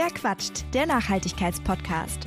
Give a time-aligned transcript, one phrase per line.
[0.00, 0.64] Wer quatscht?
[0.74, 2.20] Der Nachhaltigkeitspodcast.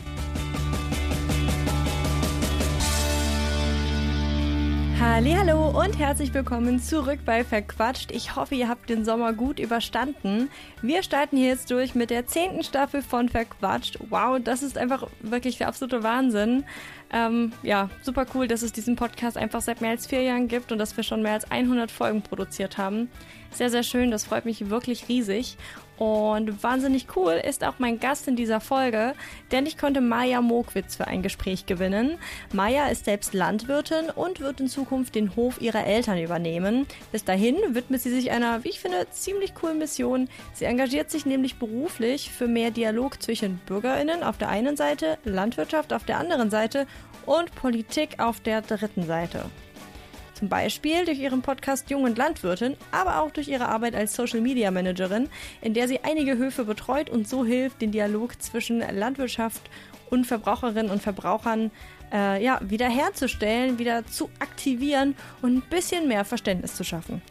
[5.00, 8.12] Hallo und herzlich willkommen zurück bei Verquatscht.
[8.12, 10.50] Ich hoffe, ihr habt den Sommer gut überstanden.
[10.82, 13.98] Wir starten hier jetzt durch mit der zehnten Staffel von Verquatscht.
[14.10, 16.66] Wow, das ist einfach wirklich der absolute Wahnsinn.
[17.14, 20.74] Ähm, ja, super cool, dass es diesen Podcast einfach seit mehr als vier Jahren gibt
[20.74, 23.10] und dass wir schon mehr als 100 Folgen produziert haben.
[23.54, 25.58] Sehr, sehr schön, das freut mich wirklich riesig.
[26.02, 29.14] Und wahnsinnig cool ist auch mein Gast in dieser Folge,
[29.52, 32.18] denn ich konnte Maja Mokwitz für ein Gespräch gewinnen.
[32.52, 36.88] Maja ist selbst Landwirtin und wird in Zukunft den Hof ihrer Eltern übernehmen.
[37.12, 40.28] Bis dahin widmet sie sich einer, wie ich finde, ziemlich coolen Mission.
[40.54, 45.94] Sie engagiert sich nämlich beruflich für mehr Dialog zwischen BürgerInnen auf der einen Seite, Landwirtschaft
[45.94, 46.88] auf der anderen Seite
[47.28, 49.46] und Politik auf der dritten Seite.
[50.42, 54.42] Zum Beispiel durch ihren Podcast Jung und Landwirtin, aber auch durch ihre Arbeit als Social
[54.42, 55.30] Media Managerin,
[55.62, 59.62] in der sie einige Höfe betreut und so hilft, den Dialog zwischen Landwirtschaft
[60.10, 61.70] und Verbraucherinnen und Verbrauchern
[62.12, 67.22] äh, ja, wiederherzustellen, wieder zu aktivieren und ein bisschen mehr Verständnis zu schaffen.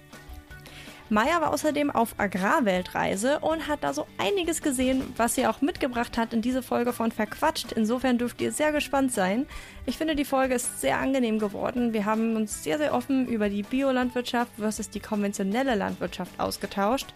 [1.11, 6.17] Maya war außerdem auf Agrarweltreise und hat da so einiges gesehen, was sie auch mitgebracht
[6.17, 7.73] hat in diese Folge von Verquatscht.
[7.73, 9.47] Insofern dürft ihr sehr gespannt sein.
[9.87, 11.93] Ich finde, die Folge ist sehr angenehm geworden.
[11.93, 17.13] Wir haben uns sehr, sehr offen über die Biolandwirtschaft versus die konventionelle Landwirtschaft ausgetauscht.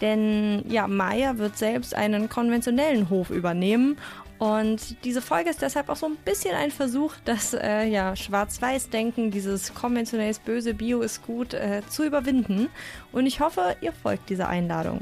[0.00, 3.98] Denn ja, Maya wird selbst einen konventionellen Hof übernehmen
[4.38, 9.30] und diese Folge ist deshalb auch so ein bisschen ein Versuch, das äh, ja, Schwarz-Weiß-Denken,
[9.30, 12.68] dieses konventionelles Böse, Bio ist gut, äh, zu überwinden.
[13.10, 15.00] Und ich hoffe, ihr folgt dieser Einladung.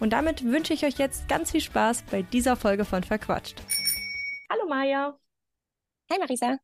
[0.00, 3.62] Und damit wünsche ich euch jetzt ganz viel Spaß bei dieser Folge von Verquatscht.
[4.50, 5.18] Hallo Maja.
[6.10, 6.58] Hi Marisa.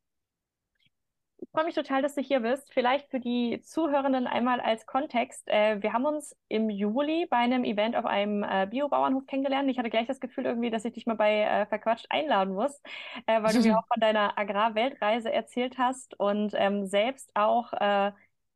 [1.43, 2.71] Ich freue mich total, dass du hier bist.
[2.73, 5.49] Vielleicht für die Zuhörenden einmal als Kontext.
[5.49, 9.69] Äh, wir haben uns im Juli bei einem Event auf einem äh, Biobauernhof kennengelernt.
[9.71, 12.81] Ich hatte gleich das Gefühl irgendwie, dass ich dich mal bei äh, Verquatscht einladen muss,
[13.27, 18.13] äh, weil du mir auch von deiner Agrarweltreise erzählt hast und ähm, selbst auch äh,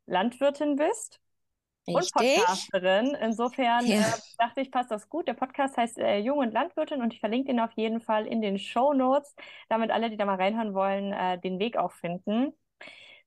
[0.06, 1.20] Landwirtin bist.
[1.88, 1.94] Richtig.
[1.96, 3.14] Und Podcasterin.
[3.14, 4.00] Insofern Ja.
[4.00, 5.26] äh, dachte ich, passt das gut.
[5.26, 8.42] Der Podcast heißt äh, Jung und Landwirtin und ich verlinke den auf jeden Fall in
[8.42, 9.34] den Show Notes,
[9.70, 12.52] damit alle, die da mal reinhören wollen, den Weg auch finden.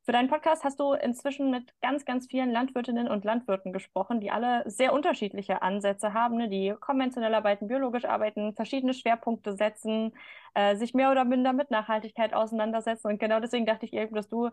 [0.08, 4.32] Für deinen Podcast hast du inzwischen mit ganz, ganz vielen Landwirtinnen und Landwirten gesprochen, die
[4.32, 6.48] alle sehr unterschiedliche Ansätze haben, ne?
[6.48, 10.14] die konventionell arbeiten, biologisch arbeiten, verschiedene Schwerpunkte setzen,
[10.54, 13.08] äh, sich mehr oder minder mit Nachhaltigkeit auseinandersetzen.
[13.08, 14.50] Und genau deswegen dachte ich eben, dass du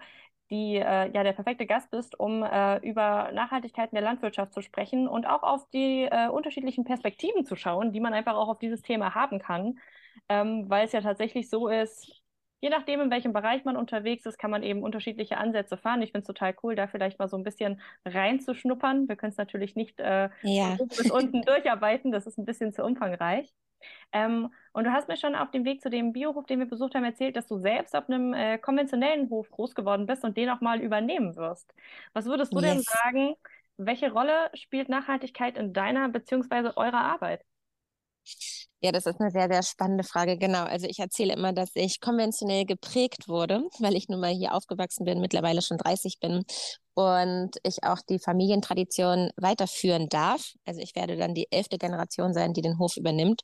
[0.51, 4.61] die, äh, ja, der perfekte Gast bist, um äh, über Nachhaltigkeit in der Landwirtschaft zu
[4.61, 8.59] sprechen und auch auf die äh, unterschiedlichen Perspektiven zu schauen, die man einfach auch auf
[8.59, 9.79] dieses Thema haben kann,
[10.29, 12.24] ähm, weil es ja tatsächlich so ist,
[12.65, 16.01] Je nachdem, in welchem Bereich man unterwegs ist, kann man eben unterschiedliche Ansätze fahren.
[16.01, 19.07] Ich finde es total cool, da vielleicht mal so ein bisschen reinzuschnuppern.
[19.07, 20.79] Wir können es natürlich nicht äh, Ja.
[20.97, 23.53] bis unten durcharbeiten, das ist ein bisschen zu umfangreich.
[24.13, 26.95] Ähm, und du hast mir schon auf dem Weg zu dem Biohof, den wir besucht
[26.95, 30.49] haben, erzählt, dass du selbst auf einem äh, konventionellen Hof groß geworden bist und den
[30.51, 31.75] auch mal übernehmen wirst.
[32.15, 32.87] Was würdest du denn Yes.
[32.87, 33.35] sagen,
[33.77, 37.45] welche Rolle spielt Nachhaltigkeit in deiner beziehungsweise eurer Arbeit?
[38.81, 40.37] Ja, das ist eine sehr, sehr spannende Frage.
[40.37, 40.65] Genau.
[40.65, 45.05] Also ich erzähle immer, dass ich konventionell geprägt wurde, weil ich nun mal hier aufgewachsen
[45.05, 46.45] bin, mittlerweile schon 30 bin
[46.95, 50.53] und ich auch die Familientradition weiterführen darf.
[50.67, 53.43] Also ich werde dann die elfte Generation sein, die den Hof übernimmt.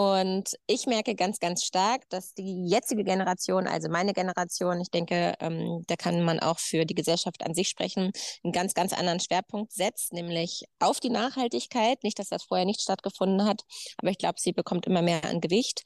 [0.00, 5.34] Und ich merke ganz, ganz stark, dass die jetzige Generation, also meine Generation, ich denke,
[5.40, 8.12] ähm, da kann man auch für die Gesellschaft an sich sprechen,
[8.44, 12.04] einen ganz, ganz anderen Schwerpunkt setzt, nämlich auf die Nachhaltigkeit.
[12.04, 13.62] Nicht, dass das vorher nicht stattgefunden hat,
[13.96, 15.82] aber ich glaube, sie bekommt immer mehr an Gewicht.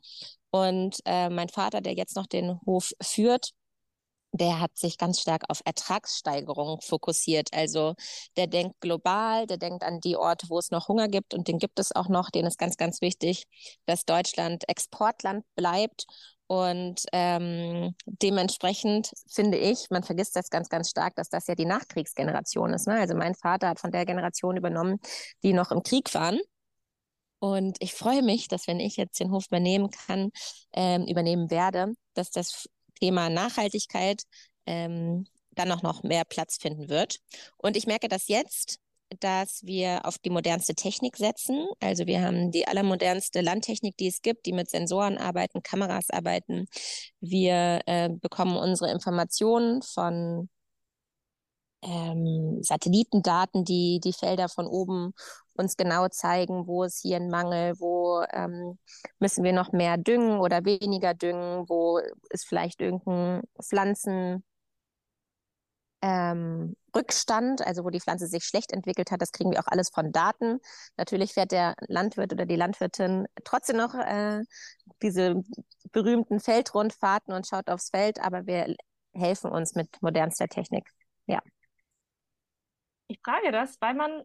[0.51, 3.53] Und äh, mein Vater, der jetzt noch den Hof führt,
[4.33, 7.49] der hat sich ganz stark auf Ertragssteigerung fokussiert.
[7.53, 7.95] Also
[8.37, 11.59] der denkt global, der denkt an die Orte, wo es noch Hunger gibt und den
[11.59, 12.31] gibt es auch noch.
[12.31, 13.45] Denen ist ganz, ganz wichtig,
[13.87, 16.07] dass Deutschland Exportland bleibt.
[16.47, 21.65] Und ähm, dementsprechend finde ich, man vergisst das ganz, ganz stark, dass das ja die
[21.65, 22.87] Nachkriegsgeneration ist.
[22.87, 22.95] Ne?
[22.95, 24.99] Also mein Vater hat von der Generation übernommen,
[25.43, 26.41] die noch im Krieg waren.
[27.39, 30.31] Und ich freue mich, dass wenn ich jetzt den Hof übernehmen kann,
[30.75, 32.69] ähm, übernehmen werde, dass das
[33.03, 34.23] Thema Nachhaltigkeit
[34.67, 37.19] ähm, dann auch noch mehr Platz finden wird.
[37.57, 38.79] Und ich merke das jetzt,
[39.19, 41.67] dass wir auf die modernste Technik setzen.
[41.81, 46.67] Also wir haben die allermodernste Landtechnik, die es gibt, die mit Sensoren arbeiten, Kameras arbeiten.
[47.21, 50.49] Wir äh, bekommen unsere Informationen von
[51.83, 55.15] ähm, Satellitendaten, die die Felder von oben
[55.55, 58.79] uns genau zeigen, wo ist hier ein Mangel, wo ähm,
[59.19, 61.99] müssen wir noch mehr düngen oder weniger düngen, wo
[62.31, 64.45] ist vielleicht irgendein Pflanzen
[66.03, 69.23] ähm, Rückstand, also wo die Pflanze sich schlecht entwickelt hat.
[69.23, 70.59] Das kriegen wir auch alles von Daten.
[70.97, 74.43] Natürlich fährt der Landwirt oder die Landwirtin trotzdem noch äh,
[75.01, 75.43] diese
[75.93, 78.75] berühmten Feldrundfahrten und schaut aufs Feld, aber wir
[79.13, 80.89] helfen uns mit modernster Technik.
[81.27, 81.41] Ja.
[83.09, 84.23] Ich frage das, weil man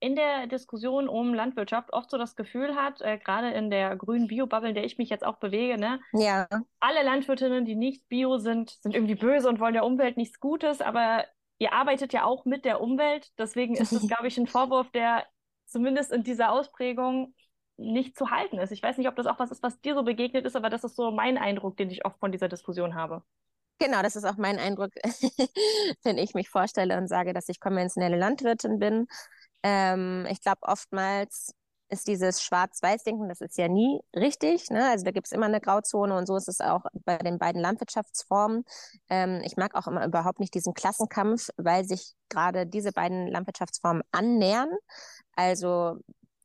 [0.00, 4.28] in der Diskussion um Landwirtschaft oft so das Gefühl hat, äh, gerade in der grünen
[4.28, 6.00] Bio-Bubble, in der ich mich jetzt auch bewege, ne?
[6.12, 6.46] Ja.
[6.80, 10.80] Alle Landwirtinnen, die nicht Bio sind, sind irgendwie böse und wollen der Umwelt nichts Gutes,
[10.80, 11.24] aber
[11.58, 13.32] ihr arbeitet ja auch mit der Umwelt.
[13.38, 15.26] Deswegen ist das, glaube ich, ein Vorwurf, der
[15.66, 17.34] zumindest in dieser Ausprägung
[17.76, 18.72] nicht zu halten ist.
[18.72, 20.84] Ich weiß nicht, ob das auch was ist, was dir so begegnet ist, aber das
[20.84, 23.22] ist so mein Eindruck, den ich oft von dieser Diskussion habe.
[23.78, 24.90] Genau, das ist auch mein Eindruck,
[26.02, 29.06] wenn ich mich vorstelle und sage, dass ich konventionelle Landwirtin bin.
[29.62, 31.52] Ähm, ich glaube, oftmals
[31.90, 34.68] ist dieses Schwarz-Weiß-Denken, das ist ja nie richtig.
[34.70, 34.90] Ne?
[34.90, 37.62] Also da gibt es immer eine Grauzone und so ist es auch bei den beiden
[37.62, 38.64] Landwirtschaftsformen.
[39.08, 44.02] Ähm, ich mag auch immer überhaupt nicht diesen Klassenkampf, weil sich gerade diese beiden Landwirtschaftsformen
[44.10, 44.70] annähern.
[45.34, 45.96] Also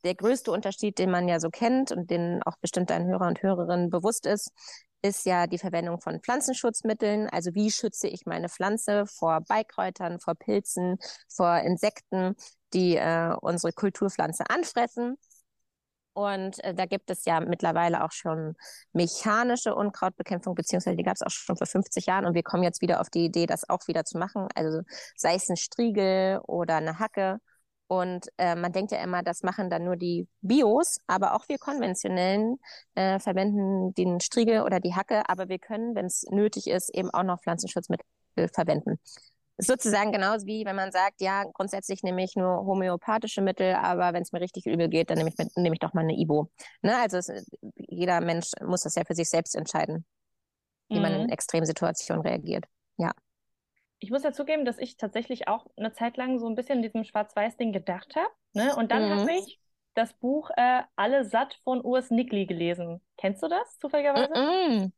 [0.04, 3.42] der größte Unterschied, den man ja so kennt und den auch bestimmt ein Hörer und
[3.42, 4.52] Hörerinnen bewusst ist,
[5.04, 7.30] ist ja die Verwendung von Pflanzenschutzmitteln.
[7.30, 10.98] Also wie schütze ich meine Pflanze vor Beikräutern, vor Pilzen,
[11.28, 12.36] vor Insekten,
[12.74, 15.18] die äh, unsere Kulturpflanze anfressen.
[16.14, 18.56] Und äh, da gibt es ja mittlerweile auch schon
[18.94, 22.26] mechanische Unkrautbekämpfung, beziehungsweise die gab es auch schon vor 50 Jahren.
[22.26, 24.48] Und wir kommen jetzt wieder auf die Idee, das auch wieder zu machen.
[24.56, 24.82] Also
[25.18, 27.40] sei es ein Striegel oder eine Hacke.
[27.88, 31.58] Und äh, man denkt ja immer, das machen dann nur die Bios, aber auch wir
[31.58, 32.58] konventionellen
[32.96, 37.12] äh, verwenden den Striegel oder die Hacke, aber wir können, wenn es nötig ist, eben
[37.12, 38.06] auch noch Pflanzenschutzmittel
[38.54, 39.00] verwenden
[39.58, 44.24] sozusagen genauso wie wenn man sagt, ja, grundsätzlich nehme ich nur homöopathische Mittel, aber wenn
[44.24, 46.50] es mir richtig übel geht, dann nehme ich, nehme ich doch mal eine Ibo.
[46.82, 46.98] Ne?
[46.98, 47.32] Also es,
[47.76, 50.06] jeder Mensch muss das ja für sich selbst entscheiden,
[50.90, 51.02] wie mhm.
[51.02, 51.30] man in mhm.
[51.30, 52.66] Extremsituationen reagiert.
[52.98, 53.12] Ja.
[54.04, 56.84] Ich muss ja zugeben, dass ich tatsächlich auch eine Zeit lang so ein bisschen in
[56.84, 58.28] diesem Schwarz-Weiß-Ding gedacht habe.
[58.52, 58.76] Ne?
[58.76, 59.20] Und dann mhm.
[59.22, 59.62] habe ich
[59.94, 63.00] das Buch äh, Alle satt von Urs Nickli gelesen.
[63.18, 64.34] Kennst du das zufälligerweise?
[64.36, 64.94] Mhm.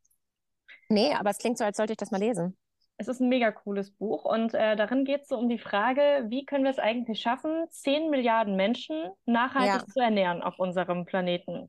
[0.89, 2.57] Nee, aber es klingt so, als sollte ich das mal lesen.
[2.97, 6.25] Es ist ein mega cooles Buch und äh, darin geht es so um die Frage,
[6.29, 9.93] wie können wir es eigentlich schaffen, 10 Milliarden Menschen nachhaltig ja.
[9.93, 11.67] zu ernähren auf unserem Planeten.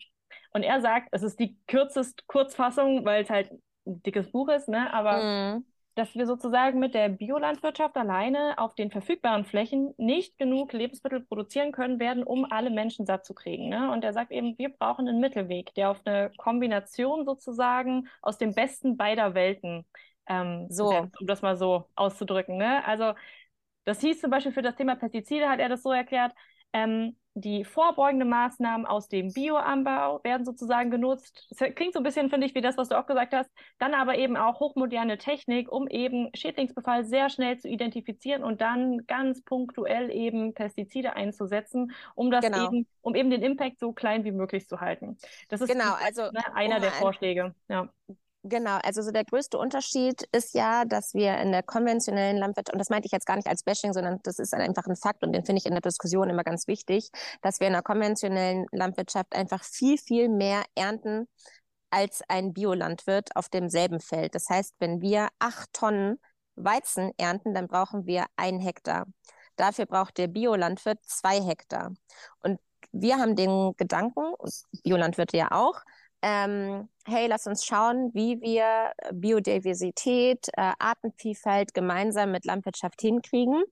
[0.52, 3.50] Und er sagt, es ist die kürzest Kurzfassung, weil es halt
[3.86, 4.90] ein dickes Buch ist, ne?
[4.94, 5.22] aber
[5.58, 5.66] mhm.
[5.96, 11.72] Dass wir sozusagen mit der Biolandwirtschaft alleine auf den verfügbaren Flächen nicht genug Lebensmittel produzieren
[11.72, 13.70] können werden, um alle Menschen satt zu kriegen.
[13.70, 13.90] Ne?
[13.90, 18.54] Und er sagt eben, wir brauchen einen Mittelweg, der auf eine Kombination sozusagen aus dem
[18.54, 19.86] Besten beider Welten
[20.28, 20.90] ähm, so.
[21.18, 22.58] Um das mal so auszudrücken.
[22.58, 22.84] Ne?
[22.86, 23.14] Also
[23.84, 26.32] das hieß zum Beispiel für das Thema Pestizide, hat er das so erklärt,
[26.76, 31.46] ähm, die vorbeugenden Maßnahmen aus dem Bioanbau werden sozusagen genutzt.
[31.50, 33.50] Das klingt so ein bisschen, finde ich, wie das, was du auch gesagt hast.
[33.78, 39.06] Dann aber eben auch hochmoderne Technik, um eben Schädlingsbefall sehr schnell zu identifizieren und dann
[39.06, 42.68] ganz punktuell eben Pestizide einzusetzen, um das genau.
[42.68, 45.18] eben, um eben den Impact so klein wie möglich zu halten.
[45.50, 47.54] Das ist genau, also, ne, einer um der Vorschläge.
[47.68, 47.90] Ja.
[48.48, 52.78] Genau, also so der größte Unterschied ist ja, dass wir in der konventionellen Landwirtschaft, und
[52.78, 55.32] das meinte ich jetzt gar nicht als Bashing, sondern das ist einfach ein Fakt und
[55.32, 57.10] den finde ich in der Diskussion immer ganz wichtig,
[57.42, 61.26] dass wir in der konventionellen Landwirtschaft einfach viel, viel mehr ernten
[61.90, 64.36] als ein Biolandwirt auf demselben Feld.
[64.36, 66.20] Das heißt, wenn wir acht Tonnen
[66.54, 69.06] Weizen ernten, dann brauchen wir ein Hektar.
[69.56, 71.94] Dafür braucht der Biolandwirt zwei Hektar.
[72.44, 72.60] Und
[72.92, 74.34] wir haben den Gedanken,
[74.84, 75.82] Biolandwirte ja auch,
[76.26, 83.62] ähm, hey, lass uns schauen, wie wir Biodiversität, äh, Artenvielfalt gemeinsam mit Landwirtschaft hinkriegen.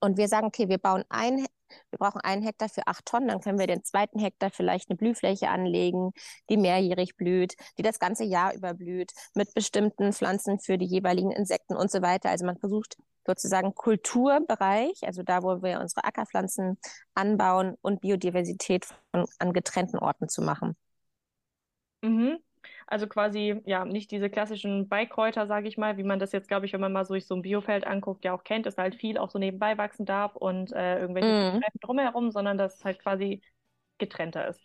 [0.00, 1.46] Und wir sagen, okay, wir bauen ein,
[1.90, 4.96] wir brauchen einen Hektar für acht Tonnen, dann können wir den zweiten Hektar vielleicht eine
[4.96, 6.10] Blühfläche anlegen,
[6.50, 11.30] die mehrjährig blüht, die das ganze Jahr über blüht, mit bestimmten Pflanzen für die jeweiligen
[11.30, 12.30] Insekten und so weiter.
[12.30, 16.78] Also man versucht sozusagen Kulturbereich, also da, wo wir unsere Ackerpflanzen
[17.14, 20.76] anbauen und Biodiversität von, an getrennten Orten zu machen.
[22.02, 22.38] Mhm.
[22.86, 26.66] Also quasi, ja, nicht diese klassischen Beikräuter, sage ich mal, wie man das jetzt, glaube
[26.66, 29.18] ich, wenn man mal so so ein Biofeld anguckt, ja auch kennt, dass halt viel
[29.18, 31.62] auch so nebenbei wachsen darf und äh, irgendwelche mhm.
[31.80, 33.42] drumherum, sondern dass es halt quasi
[33.98, 34.60] getrennter ist.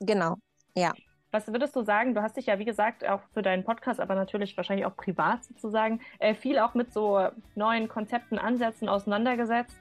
[0.00, 0.36] Genau,
[0.76, 0.92] ja.
[1.30, 2.14] Was würdest du sagen?
[2.14, 5.42] Du hast dich ja, wie gesagt, auch für deinen Podcast, aber natürlich wahrscheinlich auch privat
[5.44, 9.78] sozusagen, äh, viel auch mit so neuen Konzepten, Ansätzen auseinandergesetzt,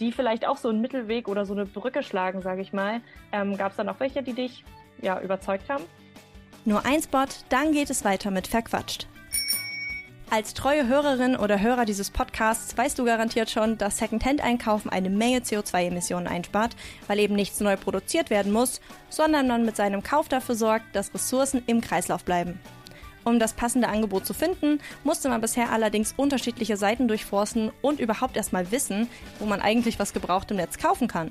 [0.00, 3.02] die vielleicht auch so einen Mittelweg oder so eine Brücke schlagen, sage ich mal.
[3.30, 4.64] Ähm, Gab es dann auch welche, die dich
[5.00, 5.84] ja überzeugt haben?
[6.66, 9.06] Nur ein Spot, dann geht es weiter mit Verquatscht.
[10.30, 15.38] Als treue Hörerin oder Hörer dieses Podcasts weißt du garantiert schon, dass Secondhand-Einkaufen eine Menge
[15.38, 16.74] CO2-Emissionen einspart,
[17.06, 18.80] weil eben nichts neu produziert werden muss,
[19.10, 22.58] sondern man mit seinem Kauf dafür sorgt, dass Ressourcen im Kreislauf bleiben.
[23.22, 28.36] Um das passende Angebot zu finden, musste man bisher allerdings unterschiedliche Seiten durchforsten und überhaupt
[28.36, 29.08] erstmal wissen,
[29.38, 31.30] wo man eigentlich was gebraucht im Netz kaufen kann.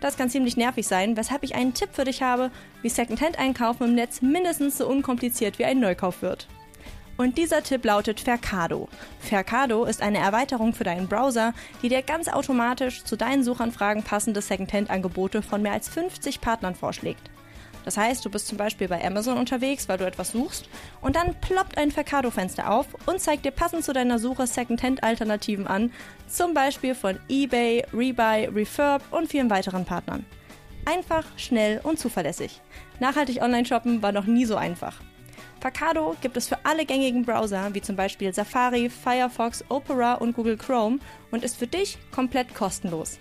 [0.00, 2.50] Das kann ziemlich nervig sein, weshalb ich einen Tipp für dich habe,
[2.82, 6.48] wie Secondhand-Einkaufen im Netz mindestens so unkompliziert wie ein Neukauf wird.
[7.18, 8.88] Und dieser Tipp lautet Fercado.
[9.18, 11.52] Fercado ist eine Erweiterung für deinen Browser,
[11.82, 17.30] die dir ganz automatisch zu deinen Suchanfragen passende Secondhand-Angebote von mehr als 50 Partnern vorschlägt.
[17.90, 20.68] Das heißt, du bist zum Beispiel bei Amazon unterwegs, weil du etwas suchst,
[21.00, 25.90] und dann ploppt ein Vercado-Fenster auf und zeigt dir passend zu deiner Suche Secondhand-Alternativen an,
[26.28, 30.24] zum Beispiel von eBay, Rebuy, Refurb und vielen weiteren Partnern.
[30.84, 32.60] Einfach, schnell und zuverlässig.
[33.00, 35.00] Nachhaltig online shoppen war noch nie so einfach.
[35.60, 40.58] Facado gibt es für alle gängigen Browser, wie zum Beispiel Safari, Firefox, Opera und Google
[40.58, 41.00] Chrome
[41.32, 43.18] und ist für dich komplett kostenlos.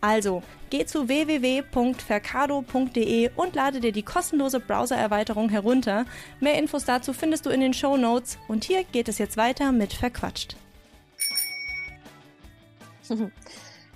[0.00, 6.04] Also, geh zu www.vercado.de und lade dir die kostenlose Browser-Erweiterung herunter.
[6.40, 8.38] Mehr Infos dazu findest du in den Show Notes.
[8.46, 10.54] Und hier geht es jetzt weiter mit Verquatscht.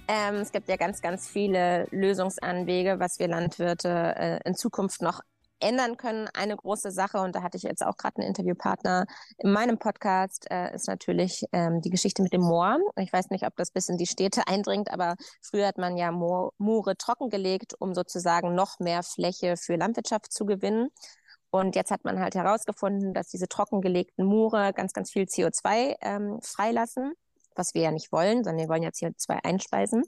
[0.09, 5.21] Ähm, es gibt ja ganz, ganz viele Lösungsanwege, was wir Landwirte äh, in Zukunft noch
[5.63, 6.29] ändern können.
[6.35, 9.07] Eine große Sache, und da hatte ich jetzt auch gerade einen Interviewpartner
[9.39, 12.79] in meinem Podcast, äh, ist natürlich ähm, die Geschichte mit dem Moor.
[12.97, 16.11] Ich weiß nicht, ob das bis in die Städte eindringt, aber früher hat man ja
[16.13, 20.89] Moor, Moore trockengelegt, um sozusagen noch mehr Fläche für Landwirtschaft zu gewinnen.
[21.51, 26.41] Und jetzt hat man halt herausgefunden, dass diese trockengelegten Moore ganz, ganz viel CO2 ähm,
[26.43, 27.13] freilassen,
[27.55, 30.05] was wir ja nicht wollen, sondern wir wollen ja CO2 einspeisen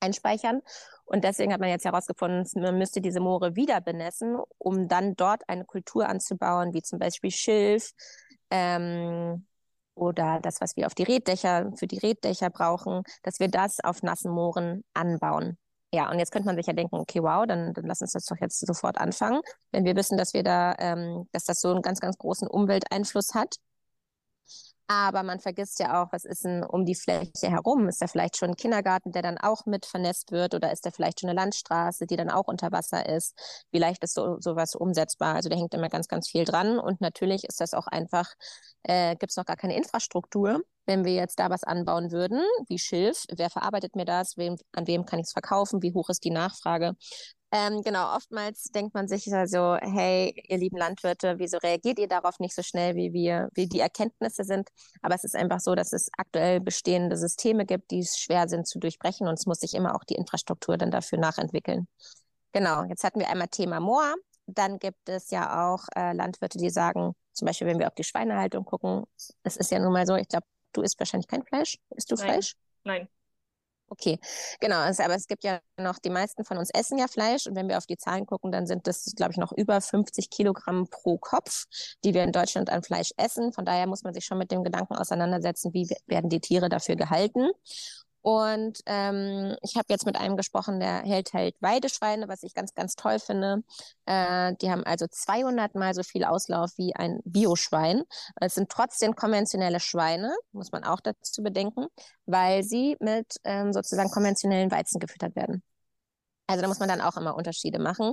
[0.00, 0.60] einspeichern.
[1.04, 5.42] Und deswegen hat man jetzt herausgefunden, man müsste diese Moore wieder benessen, um dann dort
[5.48, 7.92] eine Kultur anzubauen, wie zum Beispiel Schilf
[8.50, 9.46] ähm,
[9.94, 14.02] oder das, was wir auf die Reddächer, für die Reddächer brauchen, dass wir das auf
[14.02, 15.56] nassen Mooren anbauen.
[15.92, 18.26] Ja, und jetzt könnte man sich ja denken, okay, wow, dann, dann lass uns das
[18.26, 19.40] doch jetzt sofort anfangen.
[19.72, 23.34] Wenn wir wissen, dass wir da, ähm, dass das so einen ganz, ganz großen Umwelteinfluss
[23.34, 23.56] hat,
[24.88, 27.88] aber man vergisst ja auch, was ist denn um die Fläche herum?
[27.88, 30.54] Ist da vielleicht schon ein Kindergarten, der dann auch mit vernässt wird?
[30.54, 33.34] Oder ist da vielleicht schon eine Landstraße, die dann auch unter Wasser ist?
[33.70, 35.34] Wie leicht ist so, sowas umsetzbar?
[35.34, 36.78] Also da hängt immer ganz, ganz viel dran.
[36.78, 38.32] Und natürlich ist das auch einfach,
[38.82, 40.62] äh, gibt es noch gar keine Infrastruktur.
[40.86, 44.38] Wenn wir jetzt da was anbauen würden, wie Schilf, wer verarbeitet mir das?
[44.38, 45.82] Wem, an wem kann ich es verkaufen?
[45.82, 46.94] Wie hoch ist die Nachfrage?
[47.50, 52.38] Ähm, genau, oftmals denkt man sich also, hey, ihr lieben Landwirte, wieso reagiert ihr darauf
[52.40, 54.68] nicht so schnell, wie wir, wie die Erkenntnisse sind?
[55.00, 58.78] Aber es ist einfach so, dass es aktuell bestehende Systeme gibt, die schwer sind zu
[58.78, 61.88] durchbrechen und es muss sich immer auch die Infrastruktur dann dafür nachentwickeln.
[62.52, 64.14] Genau, jetzt hatten wir einmal Thema Moor.
[64.46, 68.04] Dann gibt es ja auch äh, Landwirte, die sagen, zum Beispiel, wenn wir auf die
[68.04, 69.04] Schweinehaltung gucken,
[69.42, 71.78] es ist ja nun mal so, ich glaube, du isst wahrscheinlich kein Fleisch.
[71.96, 72.24] Isst du Nein.
[72.26, 72.56] Fleisch?
[72.84, 73.08] Nein.
[73.90, 74.18] Okay,
[74.60, 74.76] genau.
[74.76, 77.78] Aber es gibt ja noch, die meisten von uns essen ja Fleisch und wenn wir
[77.78, 81.64] auf die Zahlen gucken, dann sind das, glaube ich, noch über 50 Kilogramm pro Kopf,
[82.04, 83.52] die wir in Deutschland an Fleisch essen.
[83.52, 86.96] Von daher muss man sich schon mit dem Gedanken auseinandersetzen, wie werden die Tiere dafür
[86.96, 87.50] gehalten.
[88.28, 92.74] Und ähm, ich habe jetzt mit einem gesprochen, der hält halt Weideschweine, was ich ganz,
[92.74, 93.62] ganz toll finde.
[94.04, 98.02] Äh, die haben also 200 mal so viel Auslauf wie ein Bioschwein.
[98.38, 101.86] Es sind trotzdem konventionelle Schweine, muss man auch dazu bedenken,
[102.26, 105.62] weil sie mit ähm, sozusagen konventionellen Weizen gefüttert werden.
[106.46, 108.12] Also da muss man dann auch immer Unterschiede machen.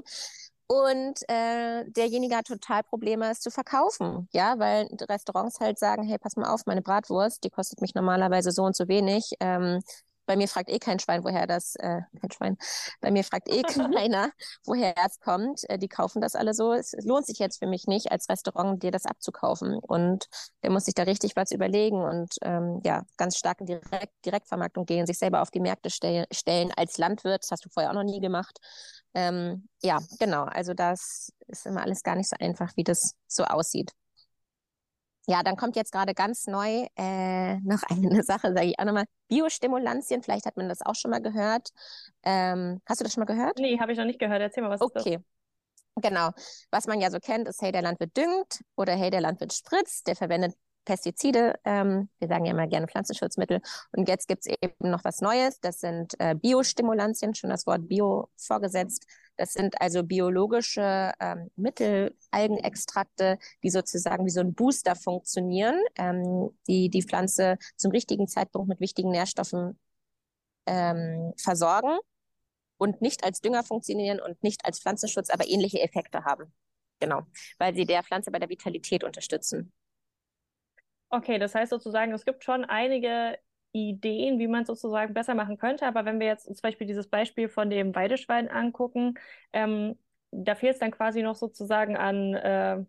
[0.67, 4.27] Und äh, derjenige hat total Probleme, es zu verkaufen.
[4.31, 8.51] Ja, weil Restaurants halt sagen, hey, pass mal auf, meine Bratwurst, die kostet mich normalerweise
[8.51, 9.34] so und so wenig.
[9.39, 9.81] Ähm,
[10.25, 12.58] bei mir fragt eh kein Schwein, woher das, äh, kein Schwein,
[13.01, 13.62] bei mir fragt eh
[14.10, 14.32] keiner,
[14.65, 15.62] woher es kommt.
[15.70, 16.74] Äh, die kaufen das alle so.
[16.74, 19.77] Es, lohnt sich jetzt für mich nicht, als Restaurant dir das abzukaufen.
[19.79, 20.27] Und
[20.63, 24.86] der muss sich da richtig was überlegen und ähm, ja, ganz stark in Direkt Direktvermarktung
[24.86, 27.44] gehen, sich selber auf die Märkte stell stellen als Landwirt.
[27.44, 28.60] Das hast du vorher auch noch nie gemacht.
[29.13, 30.44] Ähm, ja, genau.
[30.44, 33.91] Also das ist immer alles gar nicht so einfach, wie das so aussieht.
[35.27, 39.05] Ja, dann kommt jetzt gerade ganz neu äh, noch eine Sache, sage ich auch nochmal.
[39.27, 41.70] Biostimulantien, vielleicht hat man das auch schon mal gehört.
[42.24, 43.58] Ähm, hast du das schon mal gehört?
[43.60, 44.41] Nee, habe ich noch nicht gehört.
[44.41, 45.00] Erzähl mal, was okay.
[45.00, 45.13] ist das?
[45.13, 45.24] Okay.
[46.01, 46.32] Genau.
[46.72, 50.08] Was man ja so kennt, ist, hey, der Landwirt düngt oder hey, der Landwirt spritzt,
[50.08, 50.53] der verwendet
[50.86, 53.62] Pestizide, ähm, wir sagen ja immer gerne Pflanzenschutzmittel.
[53.92, 58.30] Und jetzt gibt's eben noch was Neues, das sind äh, Biostimulantien, schon das Wort Bio
[58.38, 59.06] vorgesetzt.
[59.38, 66.51] Das sind also biologische ähm, Mittel, Algenextrakte, die sozusagen wie so ein Booster funktionieren, ähm,
[66.68, 69.77] die die Pflanze zum richtigen Zeitpunkt mit wichtigen Nährstoffen
[70.68, 71.98] ähm, versorgen
[72.77, 76.54] und nicht als Dünger funktionieren und nicht als Pflanzenschutz, aber ähnliche Effekte haben.
[77.00, 77.24] Genau,
[77.58, 79.74] weil sie der Pflanze bei der Vitalität unterstützen.
[81.15, 83.38] Okay, das heißt sozusagen, es gibt schon einige
[83.72, 85.86] Ideen, wie man es sozusagen besser machen könnte.
[85.86, 89.13] Aber wenn wir jetzt zum Beispiel dieses Beispiel von dem Weideschwein angucken,
[89.53, 89.98] ähm,
[90.31, 92.79] da fehlt es dann quasi noch sozusagen an, äh,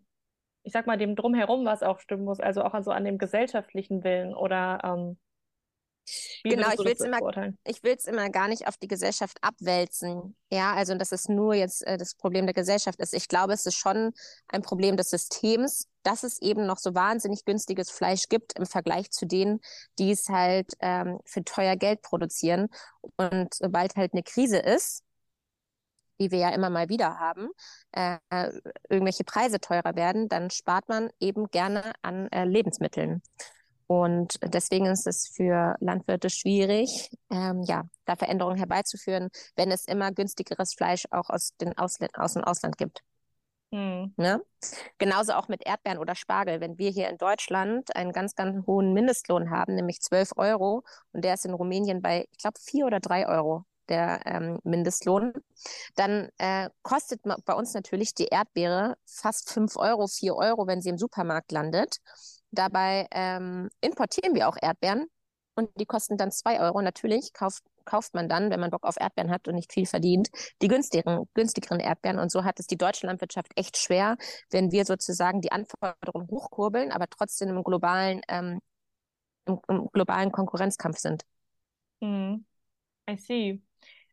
[0.63, 4.03] ich sag mal, dem Drumherum, was auch stimmen muss, also auch also an dem gesellschaftlichen
[4.03, 5.17] Willen oder ähm,
[6.47, 9.37] wie genau, ich will es immer, ich will es immer gar nicht auf die Gesellschaft
[9.41, 10.35] abwälzen.
[10.51, 13.13] Ja, also dass es nur jetzt äh, das Problem der Gesellschaft ist.
[13.13, 14.13] Ich glaube, es ist schon
[14.47, 19.11] ein Problem des Systems, dass es eben noch so wahnsinnig günstiges Fleisch gibt im Vergleich
[19.11, 19.59] zu denen,
[19.99, 22.69] die es halt ähm, für teuer Geld produzieren.
[23.17, 25.03] Und sobald halt eine Krise ist,
[26.17, 27.49] wie wir ja immer mal wieder haben,
[27.91, 28.17] äh,
[28.89, 33.21] irgendwelche Preise teurer werden, dann spart man eben gerne an äh, Lebensmitteln.
[33.87, 40.11] Und deswegen ist es für Landwirte schwierig, ähm, ja, da Veränderungen herbeizuführen, wenn es immer
[40.11, 43.01] günstigeres Fleisch auch aus, den Ausl aus dem Ausland gibt.
[43.71, 44.13] Hm.
[44.15, 44.41] Ne?
[44.97, 46.61] Genauso auch mit Erdbeeren oder Spargel.
[46.61, 51.23] Wenn wir hier in Deutschland einen ganz, ganz hohen Mindestlohn haben, nämlich 12 Euro, und
[51.25, 55.33] der ist in Rumänien bei, ich glaube, 4 oder 3 Euro der ähm, Mindestlohn,
[55.95, 60.89] dann äh, kostet bei uns natürlich die Erdbeere fast 5 Euro, 4 Euro, wenn sie
[60.89, 61.97] im Supermarkt landet.
[62.51, 65.07] Dabei ähm, importieren wir auch Erdbeeren
[65.55, 66.81] und die kosten dann zwei Euro.
[66.81, 70.29] Natürlich kauft, kauft man dann, wenn man Bock auf Erdbeeren hat und nicht viel verdient,
[70.61, 72.19] die günstigeren, günstigeren Erdbeeren.
[72.19, 74.17] Und so hat es die deutsche Landwirtschaft echt schwer,
[74.51, 78.59] wenn wir sozusagen die Anforderungen hochkurbeln, aber trotzdem im globalen, ähm,
[79.45, 81.23] im, im globalen Konkurrenzkampf sind.
[82.01, 82.45] Mm,
[83.09, 83.66] I see.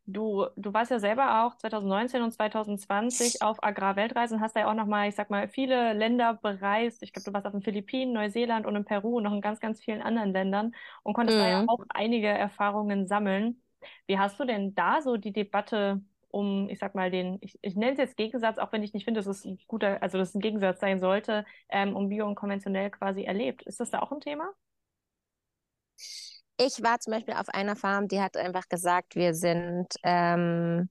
[0.07, 4.75] Du, du warst ja selber auch 2019 und 2020 auf Agrarweltreisen, hast da ja auch
[4.75, 7.01] nochmal, ich sag mal, viele Länder bereist.
[7.01, 9.59] Ich glaube, du warst auf den Philippinen, Neuseeland und in Peru und noch in ganz,
[9.59, 11.41] ganz vielen anderen Ländern und konntest mhm.
[11.41, 11.69] da ja mhm.
[11.69, 13.63] auch einige Erfahrungen sammeln.
[14.05, 17.75] Wie hast du denn da so die Debatte um, ich sag mal, den, ich, ich
[17.75, 20.29] nenne es jetzt Gegensatz, auch wenn ich nicht finde, dass es ein guter, also dass
[20.29, 23.63] es ein Gegensatz sein sollte, ähm, um Bio und konventionell quasi erlebt.
[23.63, 24.51] Ist das da auch ein Thema?
[26.57, 30.89] Ich war zum Beispiel auf einer Farm, die hat einfach gesagt, wir sind, ähm,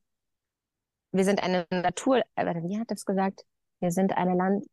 [1.13, 3.45] wir sind eine Natur, äh, wie hat das gesagt?
[3.81, 4.67] Wir sind eine Land,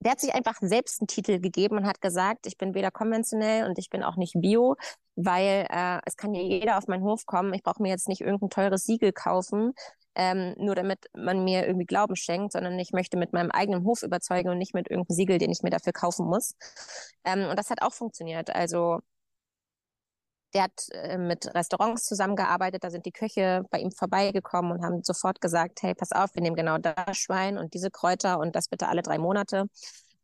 [0.00, 3.66] der hat sich einfach selbst einen Titel gegeben und hat gesagt, ich bin weder konventionell
[3.66, 4.76] und ich bin auch nicht bio,
[5.14, 7.54] weil äh, es kann ja jeder auf meinen Hof kommen.
[7.54, 9.72] Ich brauche mir jetzt nicht irgendein teures Siegel kaufen,
[10.14, 14.02] ähm, nur damit man mir irgendwie Glauben schenkt, sondern ich möchte mit meinem eigenen Hof
[14.02, 16.54] überzeugen und nicht mit irgendeinem Siegel, den ich mir dafür kaufen muss.
[17.24, 18.54] Ähm, und das hat auch funktioniert.
[18.54, 19.00] Also
[20.56, 25.02] der hat äh, mit Restaurants zusammengearbeitet, da sind die Köche bei ihm vorbeigekommen und haben
[25.02, 28.68] sofort gesagt, hey, pass auf, wir nehmen genau das Schwein und diese Kräuter und das
[28.68, 29.66] bitte alle drei Monate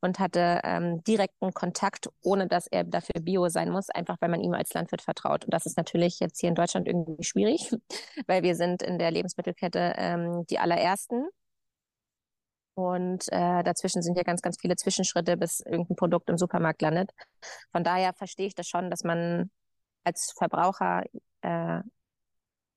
[0.00, 4.40] und hatte ähm, direkten Kontakt, ohne dass er dafür Bio sein muss, einfach weil man
[4.40, 5.44] ihm als Landwirt vertraut.
[5.44, 7.70] Und das ist natürlich jetzt hier in Deutschland irgendwie schwierig,
[8.26, 11.28] weil wir sind in der Lebensmittelkette ähm, die allerersten.
[12.74, 17.10] Und äh, dazwischen sind ja ganz, ganz viele Zwischenschritte, bis irgendein Produkt im Supermarkt landet.
[17.70, 19.50] Von daher verstehe ich das schon, dass man
[20.04, 21.04] als Verbraucher
[21.42, 21.80] äh,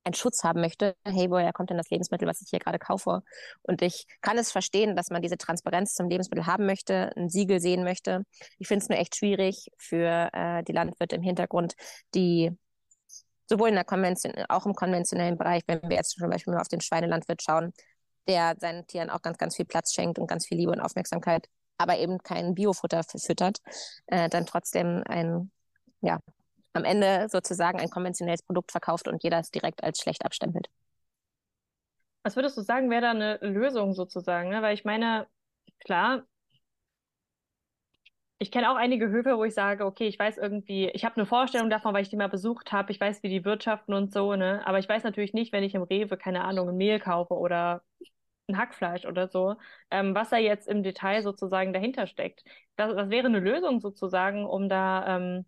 [0.06, 0.96] einen Schutz haben möchte.
[1.04, 3.24] Hey, woher kommt denn das Lebensmittel, was ich hier gerade kaufe?
[3.64, 7.60] Und ich kann es verstehen, dass man diese Transparenz zum Lebensmittel haben möchte, ein Siegel
[7.60, 8.24] sehen möchte.
[8.60, 11.74] Ich finde es nur echt schwierig für äh, die Landwirte im Hintergrund,
[12.14, 12.52] die
[13.48, 16.68] sowohl in der Konvention, auch im konventionellen Bereich, wenn wir jetzt zum Beispiel mal auf
[16.68, 17.74] den Schweinelandwirt schauen,
[18.28, 21.48] der seinen Tieren auch ganz, ganz viel Platz schenkt und ganz viel Liebe und Aufmerksamkeit,
[21.78, 23.60] aber eben kein Biofutter füttert,
[24.08, 25.52] äh, dann trotzdem ein
[26.02, 26.20] ja,
[26.76, 30.68] am Ende sozusagen ein konventionelles Produkt verkauft und jeder es direkt als schlecht abstempelt.
[32.24, 34.50] Was würdest du sagen, wäre da eine Lösung sozusagen?
[34.50, 34.62] Ne?
[34.62, 35.28] Weil ich meine,
[35.80, 36.24] klar,
[38.38, 41.26] ich kenne auch einige Höfe, wo ich sage, okay, ich weiß irgendwie, ich habe eine
[41.26, 44.36] Vorstellung davon, weil ich die mal besucht habe, ich weiß, wie die wirtschaften und so,
[44.36, 44.62] ne?
[44.68, 47.82] Aber ich weiß natürlich nicht, wenn ich im Rewe, keine Ahnung, ein Mehl kaufe oder
[48.48, 49.56] ein Hackfleisch oder so,
[49.92, 52.44] ähm, was da jetzt im Detail sozusagen dahinter steckt.
[52.76, 55.46] Das, das wäre eine Lösung sozusagen, um da ähm,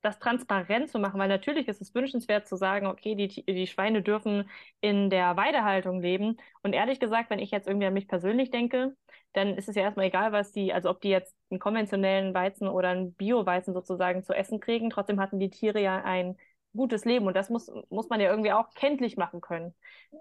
[0.00, 4.02] das transparent zu machen, weil natürlich ist es wünschenswert zu sagen, okay, die, die Schweine
[4.02, 4.48] dürfen
[4.80, 6.36] in der Weidehaltung leben.
[6.62, 8.96] Und ehrlich gesagt, wenn ich jetzt irgendwie an mich persönlich denke,
[9.32, 12.68] dann ist es ja erstmal egal, was die, also ob die jetzt einen konventionellen Weizen
[12.68, 14.90] oder einen Bio-Weizen sozusagen zu essen kriegen.
[14.90, 16.36] Trotzdem hatten die Tiere ja ein
[16.74, 19.74] gutes Leben und das muss, muss man ja irgendwie auch kenntlich machen können.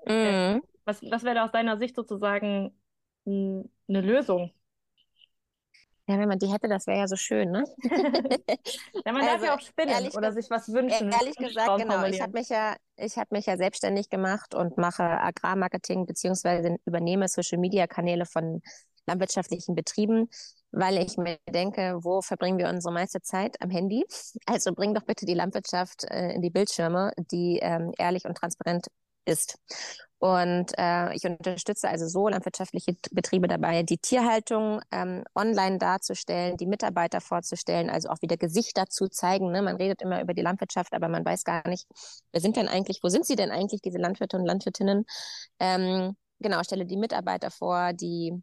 [0.06, 0.64] Mhm.
[0.86, 2.72] Was, was wäre da aus deiner Sicht sozusagen
[3.26, 4.52] eine Lösung?
[6.10, 7.66] Ja, wenn man die hätte, das wäre ja so schön, ne?
[7.84, 11.12] ja, man also, darf ja auch spinnen oder sich was wünschen.
[11.12, 12.06] Ehrlich gesagt, genau.
[12.06, 17.28] Ich habe mich ja, ich habe mich ja selbstständig gemacht und mache Agrarmarketing beziehungsweise übernehme
[17.28, 18.62] Social Media Kanäle von
[19.06, 20.30] landwirtschaftlichen Betrieben,
[20.72, 23.62] weil ich mir denke, wo verbringen wir unsere meiste Zeit?
[23.62, 24.06] Am Handy.
[24.46, 28.88] Also bring doch bitte die Landwirtschaft äh, in die Bildschirme, die ähm, ehrlich und transparent
[29.28, 29.60] ist.
[30.20, 36.66] Und äh, ich unterstütze also so landwirtschaftliche Betriebe dabei, die Tierhaltung ähm, online darzustellen, die
[36.66, 39.52] Mitarbeiter vorzustellen, also auch wieder Gesichter zu zeigen.
[39.52, 39.62] Ne?
[39.62, 41.88] Man redet immer über die Landwirtschaft, aber man weiß gar nicht,
[42.32, 45.06] wer sind denn eigentlich, wo sind sie denn eigentlich, diese Landwirte und Landwirtinnen?
[45.60, 48.42] Ähm, genau, stelle die Mitarbeiter vor, die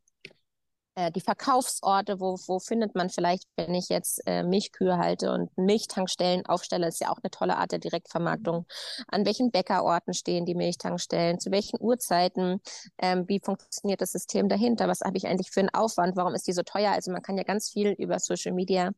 [0.96, 5.57] äh, die Verkaufsorte, wo, wo findet man vielleicht, wenn ich jetzt äh, Milchkühe halte und
[5.57, 8.66] Milchtankstellen aufstelle, ist ja auch eine tolle Art der Direktvermarktung.
[9.09, 11.40] An welchen Bäckerorten stehen die Milchtankstellen?
[11.40, 12.61] Zu welchen Uhrzeiten?
[12.98, 14.87] Ähm, wie funktioniert das System dahinter?
[14.88, 16.16] Was habe ich eigentlich für einen Aufwand?
[16.16, 16.92] Warum ist die so teuer?
[16.92, 18.90] Also man kann ja ganz viel über Social Media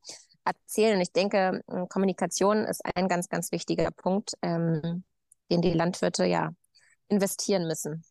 [0.44, 0.96] erzählen.
[0.96, 5.04] Und ich denke, Kommunikation ist ein ganz, ganz wichtiger Punkt, ähm,
[5.50, 6.50] den die Landwirte ja
[7.08, 8.04] investieren müssen.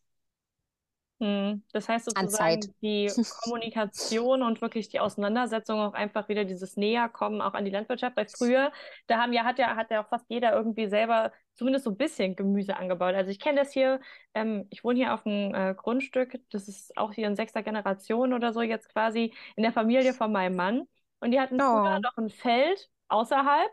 [1.22, 3.08] Hm, das heißt sozusagen die
[3.44, 8.18] Kommunikation und wirklich die Auseinandersetzung auch einfach wieder dieses Näherkommen auch an die Landwirtschaft.
[8.18, 8.72] Weil früher,
[9.08, 11.98] da haben ja, hat ja, hat ja auch fast jeder irgendwie selber zumindest so ein
[11.98, 13.16] bisschen Gemüse angebaut.
[13.16, 14.02] Also ich kenne das hier,
[14.34, 18.34] ähm, ich wohne hier auf einem äh, Grundstück, das ist auch hier in sechster Generation
[18.34, 20.84] oder so jetzt quasi in der Familie von meinem Mann.
[21.22, 21.64] Und die hatten oh.
[21.64, 23.72] früher noch ein Feld außerhalb,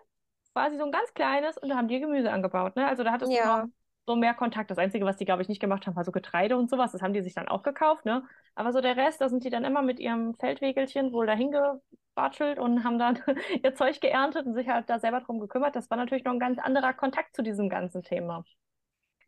[0.53, 2.77] quasi so ein ganz kleines, und da haben die Gemüse angebaut.
[2.77, 2.87] Ne?
[2.87, 3.63] Also da hattest ja.
[3.63, 3.73] du noch
[4.07, 4.71] so mehr Kontakt.
[4.71, 6.93] Das Einzige, was die, glaube ich, nicht gemacht haben, war so Getreide und sowas.
[6.93, 8.25] Das haben die sich dann auch gekauft, ne?
[8.55, 12.59] Aber so der Rest, da sind die dann immer mit ihrem Feldwegelchen wohl dahin gebatschelt
[12.59, 13.19] und haben dann
[13.63, 15.77] ihr Zeug geerntet und sich halt da selber drum gekümmert.
[15.77, 18.45] Das war natürlich noch ein ganz anderer Kontakt zu diesem ganzen Thema.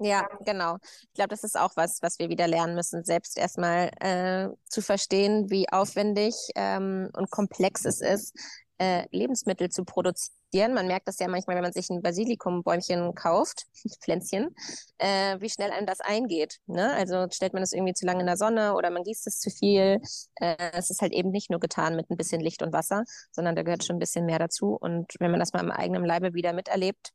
[0.00, 0.78] Ja, genau.
[0.82, 4.82] Ich glaube, das ist auch was, was wir wieder lernen müssen, selbst erstmal äh, zu
[4.82, 8.36] verstehen, wie aufwendig ähm, und komplex es ist,
[8.78, 10.34] äh, Lebensmittel zu produzieren.
[10.54, 13.66] Man merkt das ja manchmal, wenn man sich ein Basilikumbäumchen kauft,
[14.02, 14.54] Pflänzchen,
[14.98, 16.58] äh, wie schnell einem das eingeht.
[16.66, 16.92] Ne?
[16.92, 19.50] Also stellt man das irgendwie zu lange in der Sonne oder man gießt es zu
[19.50, 20.00] viel.
[20.36, 23.56] Äh, es ist halt eben nicht nur getan mit ein bisschen Licht und Wasser, sondern
[23.56, 24.76] da gehört schon ein bisschen mehr dazu.
[24.80, 27.10] Und wenn man das mal im eigenen Leibe wieder miterlebt,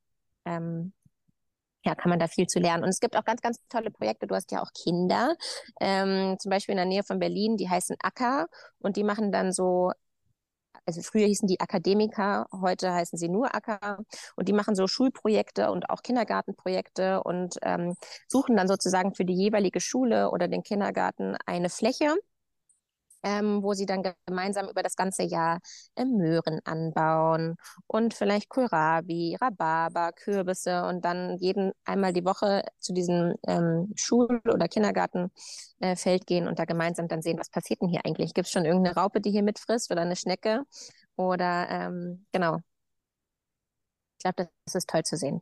[0.46, 0.94] ähm,
[1.86, 2.84] ja, kann man da viel zu lernen.
[2.84, 4.28] Und es gibt auch ganz, ganz tolle Projekte.
[4.28, 5.36] Du hast ja auch Kinder,
[5.80, 8.48] ähm, zum Beispiel in der Nähe von Berlin, die heißen Acker
[8.80, 9.92] und die machen dann so
[10.90, 14.00] also früher hießen die Akademiker, heute heißen sie nur Acker.
[14.36, 17.96] Und die machen so Schulprojekte und auch Kindergartenprojekte und ähm,
[18.28, 22.16] suchen dann sozusagen für die jeweilige Schule oder den Kindergarten eine Fläche
[23.24, 25.60] ähm, wo sie dann gemeinsam über das ganze Jahr
[25.96, 27.56] äh, Möhren anbauen
[27.88, 34.42] und vielleicht Kohlrabi, Rhabarber, Kürbisse und dann jeden einmal die Woche zu diesem ähm, Schul-
[34.46, 38.34] oder Kindergartenfeld äh, gehen und da gemeinsam dann sehen, was passiert denn hier eigentlich?
[38.34, 40.64] Gibt es schon irgendeine Raupe, die hier mitfrisst oder eine Schnecke?
[41.16, 42.60] Oder ähm, genau.
[44.18, 45.42] Ich glaube, das ist toll zu sehen.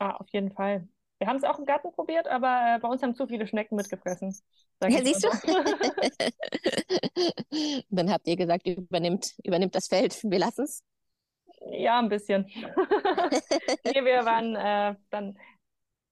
[0.00, 0.88] Ah, auf jeden Fall.
[1.18, 3.74] Wir haben es auch im Garten probiert, aber äh, bei uns haben zu viele Schnecken
[3.74, 4.36] mitgefressen.
[4.82, 5.28] Ja, siehst du?
[7.90, 10.20] Dann habt ihr gesagt, übernimmt, übernimmt das Feld.
[10.22, 10.84] Wir lassen es.
[11.72, 12.44] Ja, ein bisschen.
[12.46, 15.36] nee, wir waren äh, dann,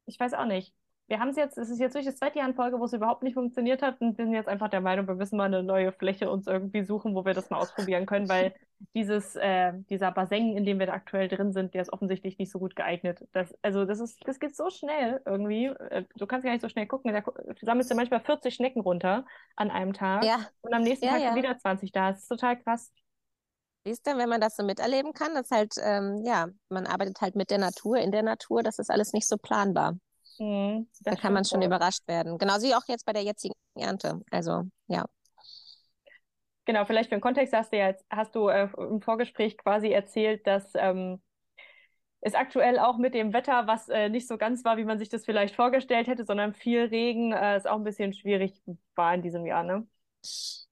[0.07, 0.75] ich weiß auch nicht
[1.09, 2.93] wir haben es jetzt, es ist jetzt wirklich das zweite Jahr in Folge, wo es
[2.93, 5.63] überhaupt nicht funktioniert hat und wir sind jetzt einfach der Meinung, wir müssen mal eine
[5.63, 8.55] neue Fläche uns irgendwie suchen, wo wir das mal ausprobieren können, weil
[8.95, 12.51] dieses, äh, dieser Bassin, in dem wir da aktuell drin sind, der ist offensichtlich nicht
[12.51, 13.25] so gut geeignet.
[13.33, 15.67] Das, also das ist, das geht so schnell irgendwie.
[15.67, 17.13] Äh, du kannst gar nicht so schnell gucken.
[17.13, 17.23] Da
[17.63, 20.41] sammelst du manchmal 40 Schnecken runter an einem Tag ja.
[20.63, 21.35] und am nächsten ja, Tag ja.
[21.37, 22.11] wieder 20 da.
[22.11, 22.93] Das ist total krass.
[23.85, 27.37] Siehst du, wenn man das so miterleben kann, das halt, ähm, ja, man arbeitet halt
[27.37, 29.97] mit der Natur, in der Natur, das ist alles nicht so planbar.
[30.39, 31.67] Mhm, da kann man schon voll.
[31.67, 32.39] überrascht werden.
[32.39, 34.21] Genauso wie auch jetzt bei der jetzigen Ernte.
[34.31, 35.05] Also, ja.
[36.65, 39.89] Genau, vielleicht für den Kontext hast du ja jetzt, hast du äh, im Vorgespräch quasi
[39.91, 41.23] erzählt, dass ähm,
[42.21, 45.09] es aktuell auch mit dem Wetter, was äh, nicht so ganz war, wie man sich
[45.09, 48.61] das vielleicht vorgestellt hätte, sondern viel Regen, äh, ist auch ein bisschen schwierig
[48.97, 49.87] war in diesem Jahr, ne?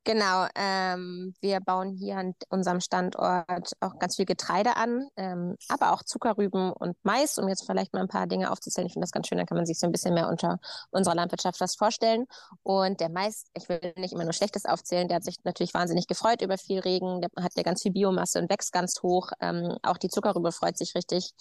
[0.06, 5.94] Genau, ähm, wir bauen hier an unserem Standort auch ganz viel Getreide an, ähm, aber
[5.94, 8.86] auch Zuckerrüben und Mais, um jetzt vielleicht mal ein paar Dinge aufzuzählen.
[8.86, 10.58] Ich finde das ganz schön, dann kann man sich so ein bisschen mehr unter
[10.90, 12.26] unserer Landwirtschaft was vorstellen.
[12.62, 16.06] Und der Mais, ich will nicht immer nur Schlechtes aufzählen, der hat sich natürlich wahnsinnig
[16.06, 19.30] gefreut über viel Regen, der hat ja ganz viel Biomasse und wächst ganz hoch.
[19.40, 21.32] Ähm, auch die Zuckerrübe freut sich richtig.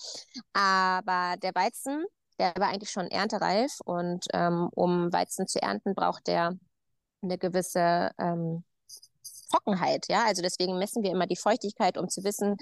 [0.53, 2.05] Aber der Weizen,
[2.39, 6.53] der war eigentlich schon erntereif und ähm, um Weizen zu ernten, braucht der
[7.23, 8.63] eine gewisse ähm,
[9.53, 10.07] Trockenheit.
[10.09, 12.57] Ja, also deswegen messen wir immer die Feuchtigkeit, um zu wissen,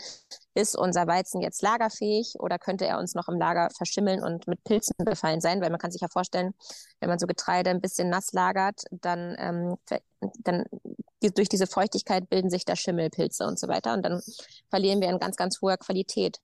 [0.54, 4.64] ist unser Weizen jetzt lagerfähig oder könnte er uns noch im Lager verschimmeln und mit
[4.64, 5.62] Pilzen befallen sein?
[5.62, 6.54] Weil man kann sich ja vorstellen,
[7.00, 9.78] wenn man so Getreide ein bisschen nass lagert, dann, ähm,
[10.40, 10.66] dann
[11.22, 14.22] durch diese Feuchtigkeit bilden sich da Schimmelpilze und so weiter und dann
[14.70, 16.40] verlieren wir in ganz, ganz hoher Qualität.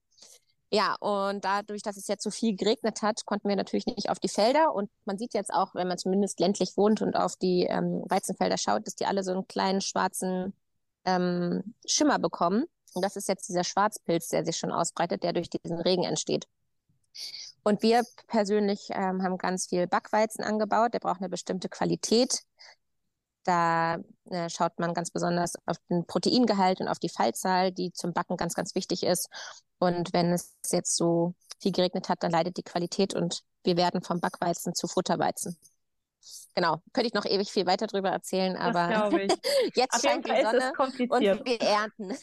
[0.69, 4.19] Ja, und dadurch, dass es jetzt so viel geregnet hat, konnten wir natürlich nicht auf
[4.19, 4.73] die Felder.
[4.73, 8.57] Und man sieht jetzt auch, wenn man zumindest ländlich wohnt und auf die ähm, Weizenfelder
[8.57, 10.53] schaut, dass die alle so einen kleinen schwarzen
[11.05, 12.65] ähm, Schimmer bekommen.
[12.93, 16.47] Und das ist jetzt dieser Schwarzpilz, der sich schon ausbreitet, der durch diesen Regen entsteht.
[17.63, 20.93] Und wir persönlich ähm, haben ganz viel Backweizen angebaut.
[20.93, 22.43] Der braucht eine bestimmte Qualität.
[23.47, 28.11] Da äh, schaut man ganz besonders auf den Proteingehalt und auf die Fallzahl, die zum
[28.11, 29.29] Backen ganz, ganz wichtig ist.
[29.79, 34.01] Und wenn es jetzt so viel geregnet hat, dann leidet die Qualität und wir werden
[34.01, 35.57] vom Backweizen zu Futterweizen.
[36.55, 39.11] genau, könnte ich noch ewig viel weiter drüber erzählen, aber
[39.75, 42.17] jetzt Auf scheint die Sonne und wir ernten.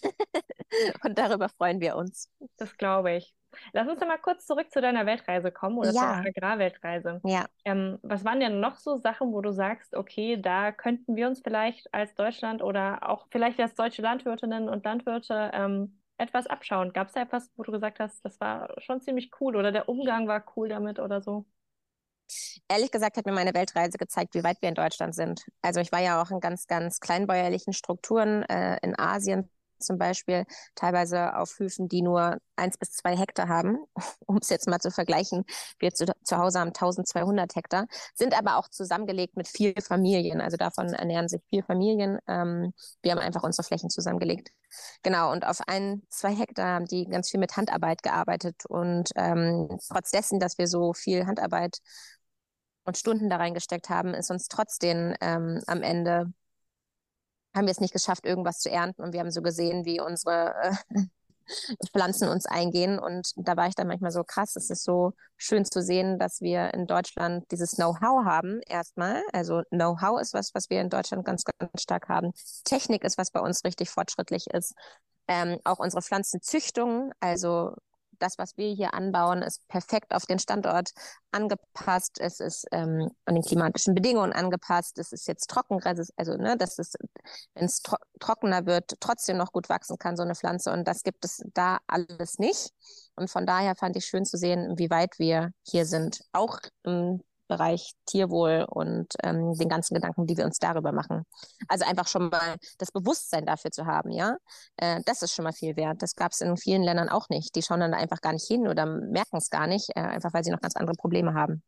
[1.04, 2.28] und darüber freuen wir uns.
[2.58, 3.34] Das glaube ich.
[3.72, 6.22] Lass uns doch mal kurz zurück zu deiner Weltreise kommen oder ja.
[6.22, 7.20] zur Agrarweltreise.
[7.24, 7.46] Ja.
[7.64, 11.40] Ähm, was waren denn noch so Sachen, wo du sagst, okay, da könnten wir uns
[11.40, 16.92] vielleicht als Deutschland oder auch vielleicht als deutsche Landwirtinnen und Landwirte ähm, etwas abschauen?
[16.92, 19.88] Gab es da etwas, wo du gesagt hast, das war schon ziemlich cool oder der
[19.88, 21.44] Umgang war cool damit oder so?
[22.68, 25.44] Ehrlich gesagt hat mir meine Weltreise gezeigt, wie weit wir in Deutschland sind.
[25.62, 29.50] Also ich war ja auch in ganz, ganz kleinbäuerlichen Strukturen äh, in Asien
[29.84, 30.44] zum Beispiel
[30.74, 33.78] teilweise auf Höfen, die nur eins bis zwei Hektar haben,
[34.26, 35.44] um es jetzt mal zu vergleichen.
[35.78, 40.40] Wir zu, zu Hause haben 1200 Hektar, sind aber auch zusammengelegt mit vier Familien.
[40.40, 42.18] Also davon ernähren sich vier Familien.
[42.26, 44.50] Ähm, wir haben einfach unsere Flächen zusammengelegt.
[45.02, 48.64] Genau, und auf ein, zwei Hektar haben die ganz viel mit Handarbeit gearbeitet.
[48.68, 51.78] Und ähm, trotz dessen, dass wir so viel Handarbeit
[52.84, 56.32] und Stunden da reingesteckt haben, ist uns trotzdem ähm, am Ende
[57.54, 59.02] haben wir es nicht geschafft, irgendwas zu ernten.
[59.02, 61.00] Und wir haben so gesehen, wie unsere äh,
[61.92, 62.98] Pflanzen uns eingehen.
[62.98, 64.56] Und da war ich dann manchmal so krass.
[64.56, 69.22] Es ist so schön zu sehen, dass wir in Deutschland dieses Know-how haben, erstmal.
[69.32, 72.32] Also Know-how ist was, was wir in Deutschland ganz, ganz stark haben.
[72.64, 74.74] Technik ist, was bei uns richtig fortschrittlich ist.
[75.28, 77.74] Ähm, auch unsere Pflanzenzüchtung, also
[78.18, 80.90] das, was wir hier anbauen, ist perfekt auf den Standort
[81.32, 82.18] angepasst.
[82.20, 84.98] Es ist ähm, an den klimatischen Bedingungen angepasst.
[84.98, 86.94] Es ist jetzt trockenresistent, also ne, dass es,
[87.54, 90.72] wenn es tro trockener wird, trotzdem noch gut wachsen kann, so eine Pflanze.
[90.72, 92.70] Und das gibt es da alles nicht.
[93.16, 96.24] Und von daher fand ich schön zu sehen, wie weit wir hier sind.
[96.32, 101.24] Auch im Bereich Tierwohl und ähm, den ganzen Gedanken, die wir uns darüber machen.
[101.68, 104.36] Also einfach schon mal das Bewusstsein dafür zu haben, ja,
[104.76, 106.02] äh, das ist schon mal viel wert.
[106.02, 107.54] Das gab es in vielen Ländern auch nicht.
[107.54, 110.44] Die schauen dann einfach gar nicht hin oder merken es gar nicht, äh, einfach weil
[110.44, 111.62] sie noch ganz andere Probleme haben.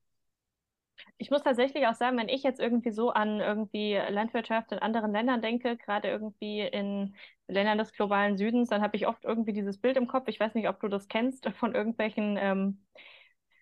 [1.18, 5.12] Ich muss tatsächlich auch sagen, wenn ich jetzt irgendwie so an irgendwie Landwirtschaft in anderen
[5.12, 7.14] Ländern denke, gerade irgendwie in
[7.48, 10.28] Ländern des globalen Südens, dann habe ich oft irgendwie dieses Bild im Kopf.
[10.28, 12.84] Ich weiß nicht, ob du das kennst von irgendwelchen ähm,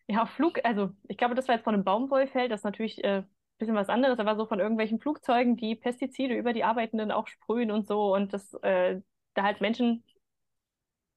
[0.09, 3.19] ja, Flug, also ich glaube, das war jetzt von einem Baumwollfeld, das ist natürlich äh,
[3.19, 7.27] ein bisschen was anderes, aber so von irgendwelchen Flugzeugen, die Pestizide über die Arbeitenden auch
[7.27, 9.01] sprühen und so und das, äh,
[9.35, 10.05] da halt Menschen,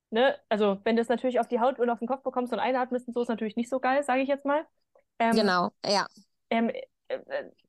[0.10, 2.60] ne, also wenn du es natürlich auf die Haut und auf den Kopf bekommst und
[2.60, 4.66] einatmest und so, ist natürlich nicht so geil, sage ich jetzt mal.
[5.20, 6.08] Ähm, genau, ja.
[6.50, 6.72] Ähm,
[7.10, 7.20] äh,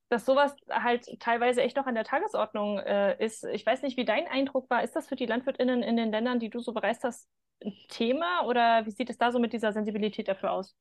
[0.09, 3.45] dass sowas halt teilweise echt noch an der Tagesordnung äh, ist.
[3.45, 4.83] Ich weiß nicht, wie dein Eindruck war.
[4.83, 7.29] Ist das für die LandwirtInnen in den Ländern, die du so bereist hast,
[7.63, 10.77] ein Thema oder wie sieht es da so mit dieser Sensibilität dafür aus?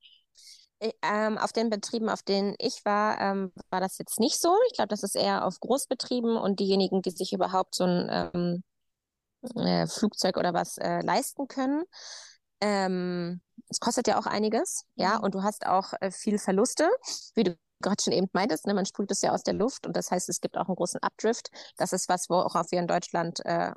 [0.79, 4.55] Ähm, auf den Betrieben, auf denen ich war, ähm, war das jetzt nicht so.
[4.69, 8.63] Ich glaube, das ist eher auf Großbetrieben und diejenigen, die sich überhaupt so ein ähm,
[9.55, 11.83] äh, Flugzeug oder was äh, leisten können.
[12.61, 15.23] Ähm, es kostet ja auch einiges, ja, mhm.
[15.23, 16.89] und du hast auch äh, viel Verluste,
[17.35, 19.95] wie du gerade schon eben meintest, ne, man sprüht es ja aus der Luft und
[19.95, 21.49] das heißt, es gibt auch einen großen Updrift.
[21.77, 23.71] Das ist was, worauf wir in Deutschland äh,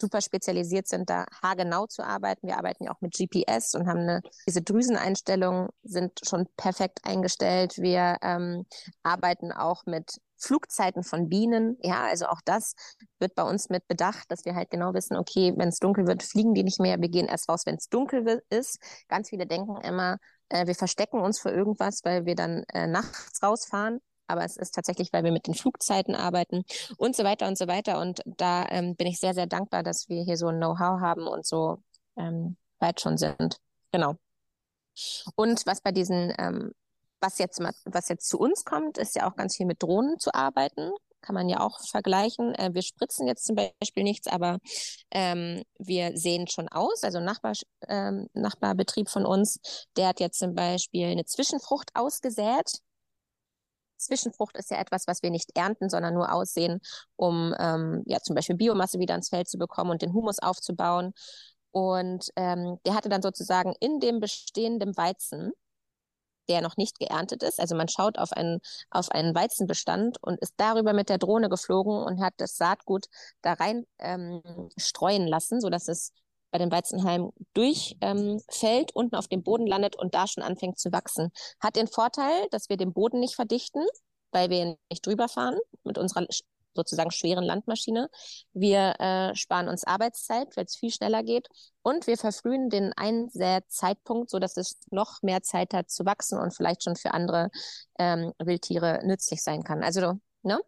[0.00, 2.46] super spezialisiert sind, da haargenau zu arbeiten.
[2.46, 7.78] Wir arbeiten ja auch mit GPS und haben eine, diese Drüseneinstellungen sind schon perfekt eingestellt.
[7.78, 8.66] Wir ähm,
[9.02, 11.78] arbeiten auch mit Flugzeiten von Bienen.
[11.82, 12.74] Ja, also auch das
[13.18, 16.22] wird bei uns mit bedacht, dass wir halt genau wissen, okay, wenn es dunkel wird,
[16.22, 17.00] fliegen die nicht mehr.
[17.00, 18.78] Wir gehen erst raus, wenn es dunkel ist.
[19.08, 20.18] Ganz viele denken immer,
[20.48, 24.74] äh, wir verstecken uns vor irgendwas, weil wir dann äh, nachts rausfahren aber es ist
[24.74, 26.64] tatsächlich, weil wir mit den Flugzeiten arbeiten
[26.96, 28.00] und so weiter und so weiter.
[28.00, 31.26] Und da ähm, bin ich sehr, sehr dankbar, dass wir hier so ein Know-how haben
[31.26, 31.82] und so
[32.16, 33.58] ähm, weit schon sind.
[33.92, 34.14] Genau.
[35.34, 36.72] Und was bei diesen, ähm,
[37.20, 40.34] was jetzt was jetzt zu uns kommt, ist ja auch ganz viel mit Drohnen zu
[40.34, 40.90] arbeiten.
[41.20, 42.54] Kann man ja auch vergleichen.
[42.54, 44.58] Äh, wir spritzen jetzt zum Beispiel nichts, aber
[45.10, 47.02] ähm, wir sehen schon aus.
[47.02, 47.54] Also Nachbar,
[47.88, 49.58] ähm, Nachbarbetrieb von uns,
[49.96, 52.80] der hat jetzt zum Beispiel eine Zwischenfrucht ausgesät
[53.96, 56.80] Zwischenfrucht ist ja etwas, was wir nicht ernten, sondern nur aussehen,
[57.16, 61.12] um ähm, ja zum Beispiel Biomasse wieder ins Feld zu bekommen und den Humus aufzubauen.
[61.70, 65.52] Und ähm, der hatte dann sozusagen in dem bestehenden Weizen,
[66.48, 70.54] der noch nicht geerntet ist, also man schaut auf einen, auf einen Weizenbestand und ist
[70.56, 73.06] darüber mit der Drohne geflogen und hat das Saatgut
[73.42, 74.42] da rein ähm,
[74.76, 76.12] streuen lassen, sodass es
[76.50, 80.92] bei den Weizenhalmen durchfällt, ähm, unten auf dem Boden landet und da schon anfängt zu
[80.92, 81.30] wachsen.
[81.60, 83.84] Hat den Vorteil, dass wir den Boden nicht verdichten,
[84.32, 86.26] weil wir nicht drüber fahren mit unserer
[86.76, 88.08] sozusagen schweren Landmaschine.
[88.52, 91.48] Wir äh, sparen uns Arbeitszeit, weil es viel schneller geht.
[91.82, 96.84] Und wir verfrühen den Einsätzeitpunkt, sodass es noch mehr Zeit hat zu wachsen und vielleicht
[96.84, 97.50] schon für andere
[97.98, 99.82] ähm, Wildtiere nützlich sein kann.
[99.82, 100.60] Also, ne?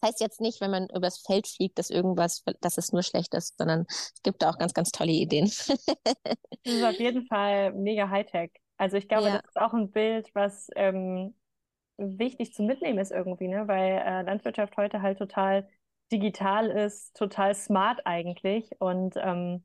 [0.00, 3.34] Das heißt jetzt nicht, wenn man übers Feld fliegt, dass irgendwas, dass es nur schlecht
[3.34, 5.46] ist, sondern es gibt da auch ganz, ganz tolle Ideen.
[6.64, 8.52] das ist auf jeden Fall mega Hightech.
[8.76, 9.38] Also ich glaube, ja.
[9.38, 11.34] das ist auch ein Bild, was ähm,
[11.96, 13.66] wichtig zu mitnehmen ist irgendwie, ne?
[13.66, 15.68] weil äh, Landwirtschaft heute halt total
[16.12, 18.70] digital ist, total smart eigentlich.
[18.78, 19.64] Und ähm,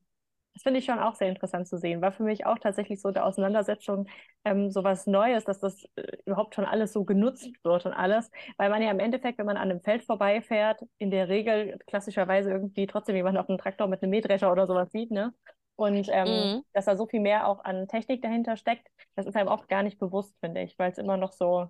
[0.53, 2.01] das finde ich schon auch sehr interessant zu sehen.
[2.01, 4.07] War für mich auch tatsächlich so der Auseinandersetzung
[4.45, 8.29] ähm, so was Neues, dass das äh, überhaupt schon alles so genutzt wird und alles.
[8.57, 12.51] Weil man ja im Endeffekt, wenn man an einem Feld vorbeifährt, in der Regel klassischerweise
[12.51, 15.33] irgendwie trotzdem jemand auf einem Traktor mit einem Mähdrescher oder sowas sieht, ne?
[15.75, 16.63] Und ähm, mhm.
[16.73, 19.81] dass da so viel mehr auch an Technik dahinter steckt, das ist einem auch gar
[19.81, 21.69] nicht bewusst, finde ich, weil es immer noch so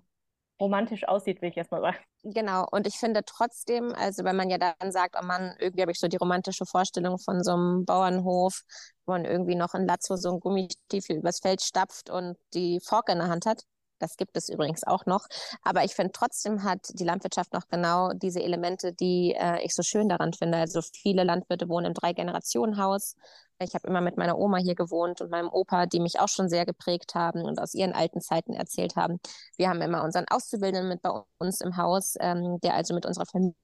[0.60, 1.96] romantisch aussieht, will ich jetzt mal sagen.
[2.22, 5.92] Genau, und ich finde trotzdem, also wenn man ja dann sagt, oh Mann, irgendwie habe
[5.92, 8.62] ich so die romantische Vorstellung von so einem Bauernhof,
[9.04, 13.10] wo man irgendwie noch in Latzo so ein Gummistiefel übers Feld stapft und die Fork
[13.10, 13.62] in der Hand hat.
[13.98, 15.26] Das gibt es übrigens auch noch.
[15.62, 19.82] Aber ich finde trotzdem hat die Landwirtschaft noch genau diese Elemente, die äh, ich so
[19.82, 20.58] schön daran finde.
[20.58, 23.16] Also viele Landwirte wohnen im Drei-Generationen-Haus.
[23.60, 26.48] Ich habe immer mit meiner Oma hier gewohnt und meinem Opa, die mich auch schon
[26.48, 29.20] sehr geprägt haben und aus ihren alten Zeiten erzählt haben.
[29.56, 33.26] Wir haben immer unseren Auszubildenden mit bei uns im Haus, ähm, der also mit unserer
[33.26, 33.54] Familie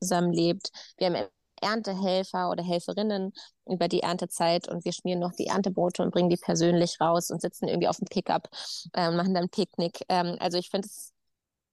[0.00, 0.70] zusammenlebt.
[0.98, 1.28] Wir haben
[1.60, 3.32] Erntehelfer oder Helferinnen
[3.66, 7.40] über die Erntezeit und wir schmieren noch die Erntebrote und bringen die persönlich raus und
[7.40, 8.48] sitzen irgendwie auf dem Pickup
[8.92, 10.04] äh, und machen dann Picknick.
[10.08, 11.12] Ähm, also ich finde, es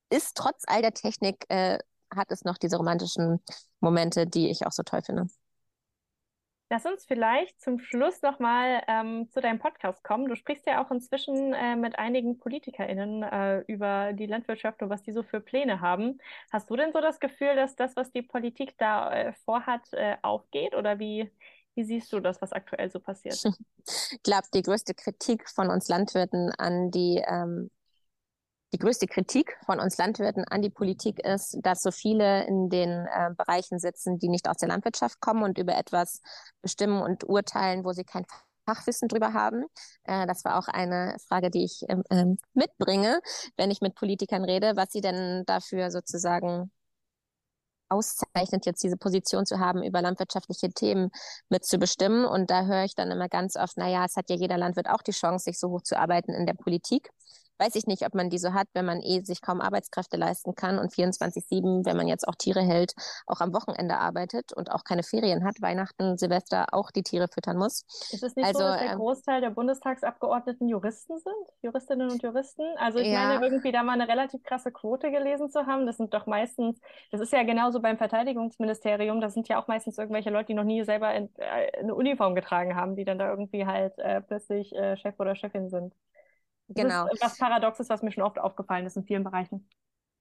[0.09, 1.79] ist trotz all der Technik, äh,
[2.15, 3.41] hat es noch diese romantischen
[3.79, 5.27] Momente, die ich auch so toll finde.
[6.73, 10.27] Lass uns vielleicht zum Schluss nochmal ähm, zu deinem Podcast kommen.
[10.27, 15.03] Du sprichst ja auch inzwischen äh, mit einigen PolitikerInnen äh, über die Landwirtschaft und was
[15.03, 16.17] die so für Pläne haben.
[16.51, 20.15] Hast du denn so das Gefühl, dass das, was die Politik da äh, vorhat, äh,
[20.23, 20.73] aufgeht?
[20.73, 21.29] Oder wie,
[21.75, 23.37] wie siehst du das, was aktuell so passiert?
[23.85, 27.69] Ich glaube, die größte Kritik von uns Landwirten an die ähm,
[28.73, 32.89] die größte Kritik von uns Landwirten an die Politik ist, dass so viele in den
[32.89, 36.21] äh, Bereichen sitzen, die nicht aus der Landwirtschaft kommen und über etwas
[36.61, 38.25] bestimmen und urteilen, wo sie kein
[38.65, 39.65] Fachwissen drüber haben.
[40.05, 43.21] Äh, das war auch eine Frage, die ich ähm, ähm mitbringe,
[43.57, 46.71] wenn ich mit Politikern rede, was sie denn dafür sozusagen
[47.89, 51.11] auszeichnet, jetzt diese Position zu haben, über landwirtschaftliche Themen
[51.49, 52.25] mitzubestimmen.
[52.25, 54.89] Und da höre ich dann immer ganz oft, na ja, es hat ja jeder Landwirt
[54.89, 57.11] auch die Chance, sich so hoch zu arbeiten in der Politik
[57.59, 60.55] weiß ich nicht, ob man die so hat, wenn man eh sich kaum Arbeitskräfte leisten
[60.55, 62.93] kann und 24-7, wenn man jetzt auch Tiere hält,
[63.27, 67.57] auch am Wochenende arbeitet und auch keine Ferien hat, Weihnachten, Silvester auch die Tiere füttern
[67.57, 67.83] muss.
[68.11, 71.47] Ist es nicht also, so, dass der ähm, Großteil der Bundestagsabgeordneten Juristen sind?
[71.61, 72.63] Juristinnen und Juristen?
[72.77, 73.27] Also ich ja.
[73.27, 75.85] meine, irgendwie da mal eine relativ krasse Quote gelesen zu haben.
[75.85, 76.79] Das sind doch meistens,
[77.11, 80.63] das ist ja genauso beim Verteidigungsministerium, das sind ja auch meistens irgendwelche Leute, die noch
[80.63, 84.73] nie selber in, äh, eine Uniform getragen haben, die dann da irgendwie halt äh, plötzlich
[84.75, 85.93] äh, Chef oder Chefin sind.
[86.73, 87.05] Genau.
[87.05, 89.67] Das ist was Paradoxes, was mir schon oft aufgefallen ist in vielen Bereichen.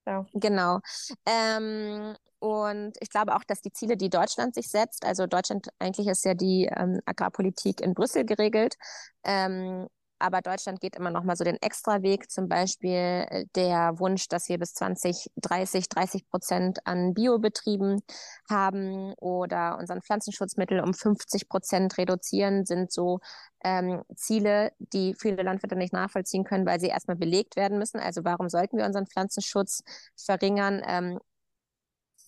[0.06, 0.26] Ja.
[0.32, 0.80] Genau.
[1.26, 6.08] Ähm, und ich glaube auch, dass die Ziele, die Deutschland sich setzt, also Deutschland eigentlich
[6.08, 8.74] ist ja die ähm, Agrarpolitik in Brüssel geregelt,
[9.22, 9.86] ähm,
[10.22, 14.48] aber Deutschland geht immer noch mal so den Extraweg, zum Beispiel äh, der Wunsch, dass
[14.48, 18.00] wir bis 2030 30 Prozent an Biobetrieben
[18.48, 23.20] haben oder unseren Pflanzenschutzmittel um 50 Prozent reduzieren, sind so
[23.64, 28.00] ähm, Ziele, die viele Landwirte nicht nachvollziehen können, weil sie erstmal belegt werden müssen.
[28.00, 29.82] Also warum sollten wir unseren Pflanzenschutz
[30.16, 30.82] verringern?
[30.86, 31.18] Ähm,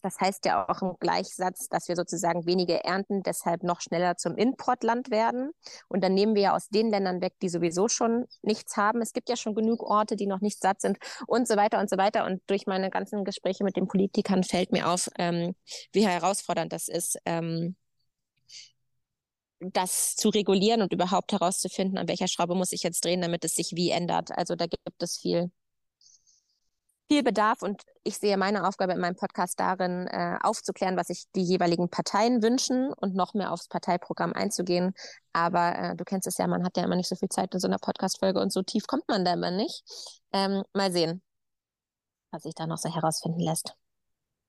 [0.04, 4.36] das heißt ja auch im Gleichsatz, dass wir sozusagen weniger ernten, deshalb noch schneller zum
[4.36, 5.50] Importland werden.
[5.88, 9.00] Und dann nehmen wir ja aus den Ländern weg, die sowieso schon nichts haben.
[9.00, 11.88] Es gibt ja schon genug Orte, die noch nicht satt sind und so weiter und
[11.88, 12.26] so weiter.
[12.26, 15.54] Und durch meine ganzen Gespräche mit den Politikern fällt mir auf, ähm,
[15.92, 17.74] wie herausfordernd das ist, ähm,
[19.60, 23.54] das zu regulieren und überhaupt herauszufinden, an welcher Schraube muss ich jetzt drehen, damit es
[23.54, 24.32] sich wie ändert.
[24.32, 25.50] Also da gibt es viel
[27.08, 31.24] viel Bedarf und ich sehe meine Aufgabe in meinem Podcast darin, äh, aufzuklären, was sich
[31.34, 34.94] die jeweiligen Parteien wünschen und noch mehr aufs Parteiprogramm einzugehen.
[35.32, 37.60] Aber äh, du kennst es ja, man hat ja immer nicht so viel Zeit in
[37.60, 39.82] so einer Podcast-Folge und so tief kommt man da immer nicht.
[40.32, 41.22] Ähm, mal sehen,
[42.30, 43.74] was sich da noch so herausfinden lässt.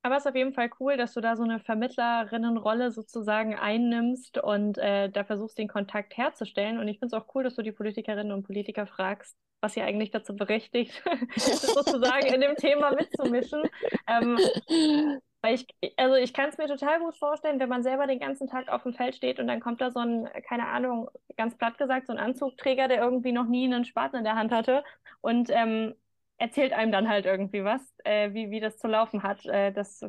[0.06, 4.38] Aber es ist auf jeden Fall cool, dass du da so eine Vermittlerinnenrolle sozusagen einnimmst
[4.38, 6.78] und äh, da versuchst, den Kontakt herzustellen.
[6.78, 9.82] Und ich finde es auch cool, dass du die Politikerinnen und Politiker fragst, was sie
[9.82, 11.04] eigentlich dazu berechtigt,
[11.36, 13.64] sozusagen in dem Thema mitzumischen.
[14.08, 14.38] Ähm,
[15.42, 18.48] weil ich, also ich kann es mir total gut vorstellen, wenn man selber den ganzen
[18.48, 21.78] Tag auf dem Feld steht und dann kommt da so ein, keine Ahnung, ganz platt
[21.78, 24.84] gesagt, so ein Anzugträger, der irgendwie noch nie einen Spaten in der Hand hatte
[25.22, 25.94] und ähm,
[26.38, 29.46] erzählt einem dann halt irgendwie was, äh, wie, wie das zu laufen hat.
[29.46, 30.02] Äh, das,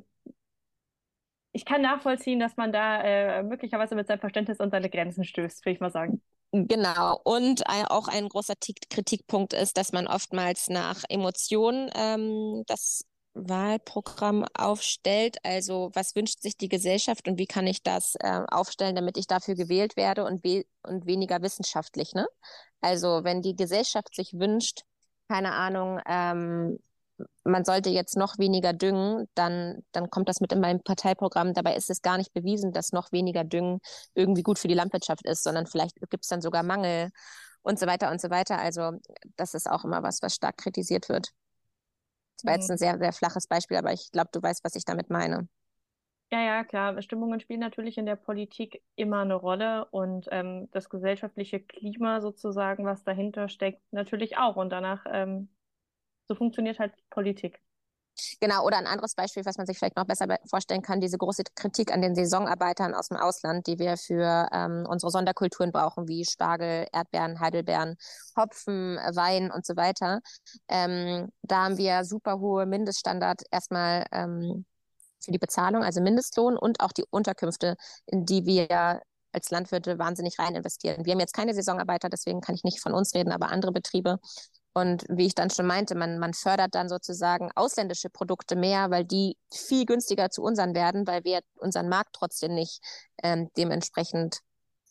[1.53, 5.65] ich kann nachvollziehen, dass man da äh, möglicherweise mit seinem Verständnis an seine Grenzen stößt,
[5.65, 6.23] würde ich mal sagen.
[6.65, 7.21] Genau.
[7.25, 8.55] Und auch ein großer
[8.89, 13.05] Kritikpunkt ist, dass man oftmals nach Emotionen ähm, das
[13.35, 15.37] Wahlprogramm aufstellt.
[15.45, 19.27] Also was wünscht sich die Gesellschaft und wie kann ich das äh, aufstellen, damit ich
[19.27, 20.45] dafür gewählt werde und,
[20.83, 22.15] und weniger wissenschaftlich.
[22.15, 22.27] Ne?
[22.81, 24.83] Also wenn die Gesellschaft sich wünscht,
[25.29, 26.79] keine Ahnung, ähm,
[27.45, 31.55] man sollte jetzt noch weniger düngen, dann, dann kommt das mit in meinem Parteiprogramm.
[31.55, 33.81] Dabei ist es gar nicht bewiesen, dass noch weniger Düngen
[34.15, 37.11] irgendwie gut für die Landwirtschaft ist, sondern vielleicht gibt es dann sogar Mangel
[37.63, 38.59] und so weiter und so weiter.
[38.59, 38.93] Also
[39.37, 41.31] das ist auch immer was, was stark kritisiert wird.
[42.37, 42.75] Das war jetzt mhm.
[42.75, 45.49] ein sehr, sehr flaches Beispiel, aber ich glaube, du weißt, was ich damit meine.
[46.33, 47.01] Ja, ja, klar.
[47.03, 52.85] Stimmungen spielen natürlich in der Politik immer eine Rolle und ähm, das gesellschaftliche Klima sozusagen,
[52.85, 54.57] was dahinter steckt, natürlich auch.
[54.57, 55.49] Und danach, ähm,
[56.29, 57.61] so funktioniert halt Politik.
[58.41, 61.43] Genau, oder ein anderes Beispiel, was man sich vielleicht noch besser vorstellen kann, diese große
[61.55, 66.25] Kritik an den Saisonarbeitern aus dem Ausland, die wir für ähm, unsere Sonderkulturen brauchen, wie
[66.25, 67.97] Spargel, Erdbeeren, Heidelbeeren,
[68.35, 70.21] Hopfen, Wein und so weiter.
[70.69, 74.65] Ähm, da haben wir super hohe Mindeststandard erstmal ähm,
[75.23, 79.03] für die Bezahlung, also Mindestlohn und auch die Unterkünfte, in die wir
[79.33, 81.05] als Landwirte wahnsinnig rein investieren.
[81.05, 84.19] Wir haben jetzt keine Saisonarbeiter, deswegen kann ich nicht von uns reden, aber andere Betriebe.
[84.77, 89.07] Und wie ich dann schon meinte, man, man fördert dann sozusagen ausländische Produkte mehr, weil
[89.07, 92.83] die viel günstiger zu unseren werden, weil wir unseren Markt trotzdem nicht
[93.23, 94.41] ähm, dementsprechend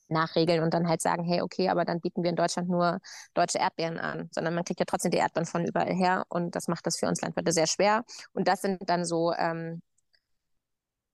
[0.07, 2.97] nachregeln und dann halt sagen, hey, okay, aber dann bieten wir in Deutschland nur
[3.35, 6.67] deutsche Erdbeeren an, sondern man kriegt ja trotzdem die Erdbeeren von überall her und das
[6.67, 8.05] macht das für uns Landwirte sehr schwer.
[8.33, 9.83] Und das sind dann so ähm,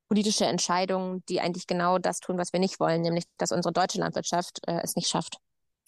[0.08, 4.00] politische Entscheidungen, die eigentlich genau das tun, was wir nicht wollen, nämlich dass unsere deutsche
[4.00, 5.40] Landwirtschaft äh, es nicht schafft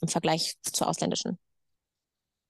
[0.01, 1.39] im Vergleich zur ausländischen.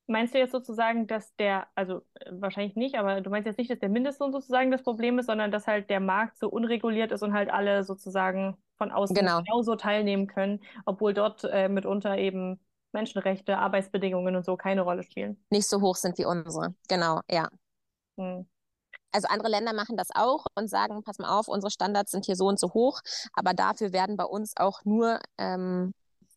[0.08, 3.72] Meinst du jetzt sozusagen, dass der, also äh, wahrscheinlich nicht, aber du meinst jetzt nicht,
[3.72, 7.24] dass der Mindestlohn sozusagen das Problem ist, sondern dass halt der Markt so unreguliert ist
[7.24, 9.42] und halt alle sozusagen von außen genau.
[9.42, 12.60] genauso teilnehmen können, obwohl dort äh, mitunter eben
[12.92, 15.44] Menschenrechte, Arbeitsbedingungen und so keine Rolle spielen.
[15.50, 17.48] Nicht so hoch sind wie unsere, genau, ja.
[18.18, 18.46] Hm
[19.14, 22.36] also andere Länder machen das auch und sagen, pass mal auf, unsere Standards sind hier
[22.36, 23.00] so und so hoch,
[23.34, 25.94] aber dafür werden bei uns auch nur, ähm,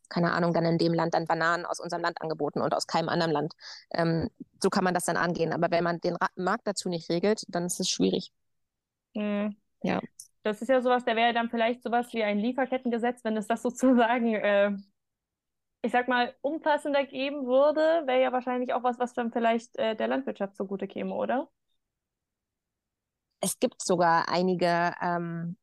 [0.08, 3.08] keine Ahnung, dann in dem Land dann Bananen aus unserem Land angeboten und aus keinem
[3.08, 3.54] anderen Land.
[3.92, 4.30] Ähm,
[4.62, 5.52] so kann man das dann angehen.
[5.52, 8.32] Aber wenn man den Ra Markt dazu nicht regelt, dann ist es schwierig.
[9.14, 9.56] Mhm.
[9.82, 10.00] Ja.
[10.42, 13.62] Das ist ja sowas, der wäre dann vielleicht sowas wie ein Lieferkettengesetz, wenn es das
[13.62, 14.72] sozusagen, äh,
[15.82, 19.96] ich sag mal, umfassender geben würde, wäre ja wahrscheinlich auch was, was dann vielleicht äh,
[19.96, 21.48] der Landwirtschaft zugute käme, oder?
[23.40, 25.56] es gibt sogar einige, ähm,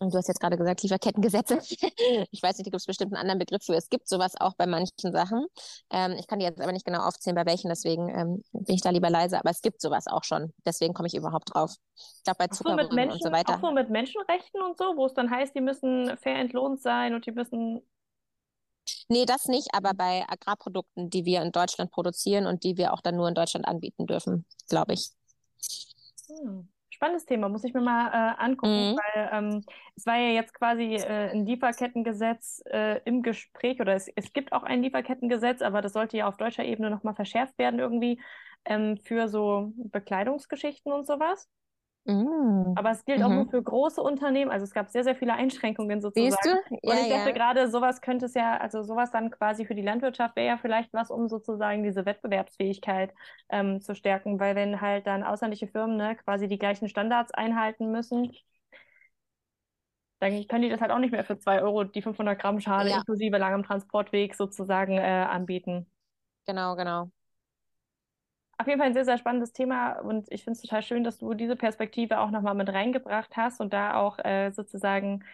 [0.00, 1.58] und du hast jetzt gerade gesagt, Lieferkettengesetze.
[2.30, 3.74] ich weiß nicht, da gibt es bestimmt einen anderen Begriff für.
[3.74, 5.46] Es gibt sowas auch bei manchen Sachen.
[5.90, 8.80] Ähm, ich kann dir jetzt aber nicht genau aufzählen, bei welchen, deswegen ähm, bin ich
[8.80, 9.38] da lieber leise.
[9.38, 10.52] Aber es gibt sowas auch schon.
[10.64, 11.74] Deswegen komme ich überhaupt drauf.
[11.96, 13.56] Ich glaube, bei Zuckerrüben so und so weiter.
[13.56, 17.14] Auch so mit Menschenrechten und so, wo es dann heißt, die müssen fair entlohnt sein
[17.14, 17.82] und die müssen
[19.10, 23.02] Nee, das nicht, aber bei Agrarprodukten, die wir in Deutschland produzieren und die wir auch
[23.02, 25.10] dann nur in Deutschland anbieten dürfen, glaube ich.
[26.28, 26.68] Hm
[26.98, 28.96] spannendes Thema, muss ich mir mal äh, angucken, mhm.
[28.96, 34.08] weil ähm, es war ja jetzt quasi äh, ein Lieferkettengesetz äh, im Gespräch oder es,
[34.16, 37.78] es gibt auch ein Lieferkettengesetz, aber das sollte ja auf deutscher Ebene nochmal verschärft werden
[37.78, 38.20] irgendwie
[38.64, 41.48] ähm, für so Bekleidungsgeschichten und sowas.
[42.04, 42.72] Mm.
[42.74, 43.24] Aber es gilt mhm.
[43.24, 44.50] auch nur für große Unternehmen.
[44.50, 46.30] Also es gab sehr, sehr viele Einschränkungen sozusagen.
[46.30, 46.76] Siehst du?
[46.82, 47.34] Ja, und ich dachte ja.
[47.34, 50.92] gerade, sowas könnte es ja, also sowas dann quasi für die Landwirtschaft wäre ja vielleicht
[50.94, 53.12] was, um sozusagen diese Wettbewerbsfähigkeit
[53.50, 54.40] ähm, zu stärken.
[54.40, 58.32] Weil wenn halt dann ausländische Firmen ne, quasi die gleichen Standards einhalten müssen,
[60.20, 62.90] dann können die das halt auch nicht mehr für zwei Euro die 500 Gramm Schale
[62.90, 62.96] ja.
[62.98, 65.86] inklusive langem Transportweg sozusagen äh, anbieten.
[66.46, 67.10] Genau, genau
[68.58, 71.18] auf jeden Fall ein sehr, sehr spannendes Thema und ich finde es total schön, dass
[71.18, 75.24] du diese Perspektive auch nochmal mit reingebracht hast und da auch äh, sozusagen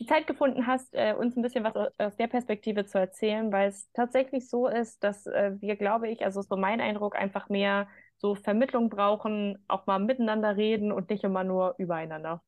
[0.00, 3.68] die Zeit gefunden hast, äh, uns ein bisschen was aus der Perspektive zu erzählen, weil
[3.68, 7.88] es tatsächlich so ist, dass äh, wir, glaube ich, also so mein Eindruck, einfach mehr
[8.16, 12.42] so Vermittlung brauchen, auch mal miteinander reden und nicht immer nur übereinander.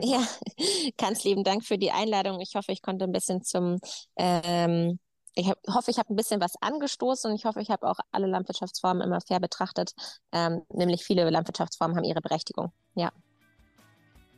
[0.00, 0.26] Ja,
[0.98, 2.40] ganz lieben Dank für die Einladung.
[2.40, 3.78] Ich hoffe, ich konnte ein bisschen zum
[4.16, 4.98] ähm,
[5.34, 8.26] ich hoffe, ich habe ein bisschen was angestoßen und ich hoffe, ich habe auch alle
[8.26, 9.94] Landwirtschaftsformen immer fair betrachtet.
[10.32, 12.72] Ähm, nämlich viele Landwirtschaftsformen haben ihre Berechtigung.
[12.94, 13.10] Ja.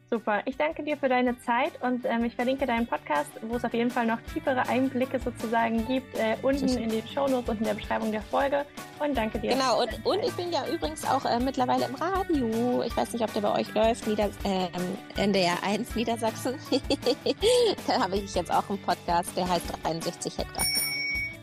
[0.08, 0.42] Super.
[0.44, 3.74] Ich danke dir für deine Zeit und ähm, ich verlinke deinen Podcast, wo es auf
[3.74, 7.74] jeden Fall noch tiefere Einblicke sozusagen gibt, äh, unten in den Shownotes und in der
[7.74, 8.64] Beschreibung der Folge.
[9.00, 9.50] Und danke dir.
[9.50, 12.82] Genau, und, und ich bin ja übrigens auch äh, mittlerweile im Radio.
[12.84, 14.68] Ich weiß nicht, ob der bei euch läuft, Nieder ähm,
[15.16, 16.54] NDR 1 Niedersachsen.
[17.88, 20.64] da habe ich jetzt auch einen Podcast, der heißt 63 Hektar.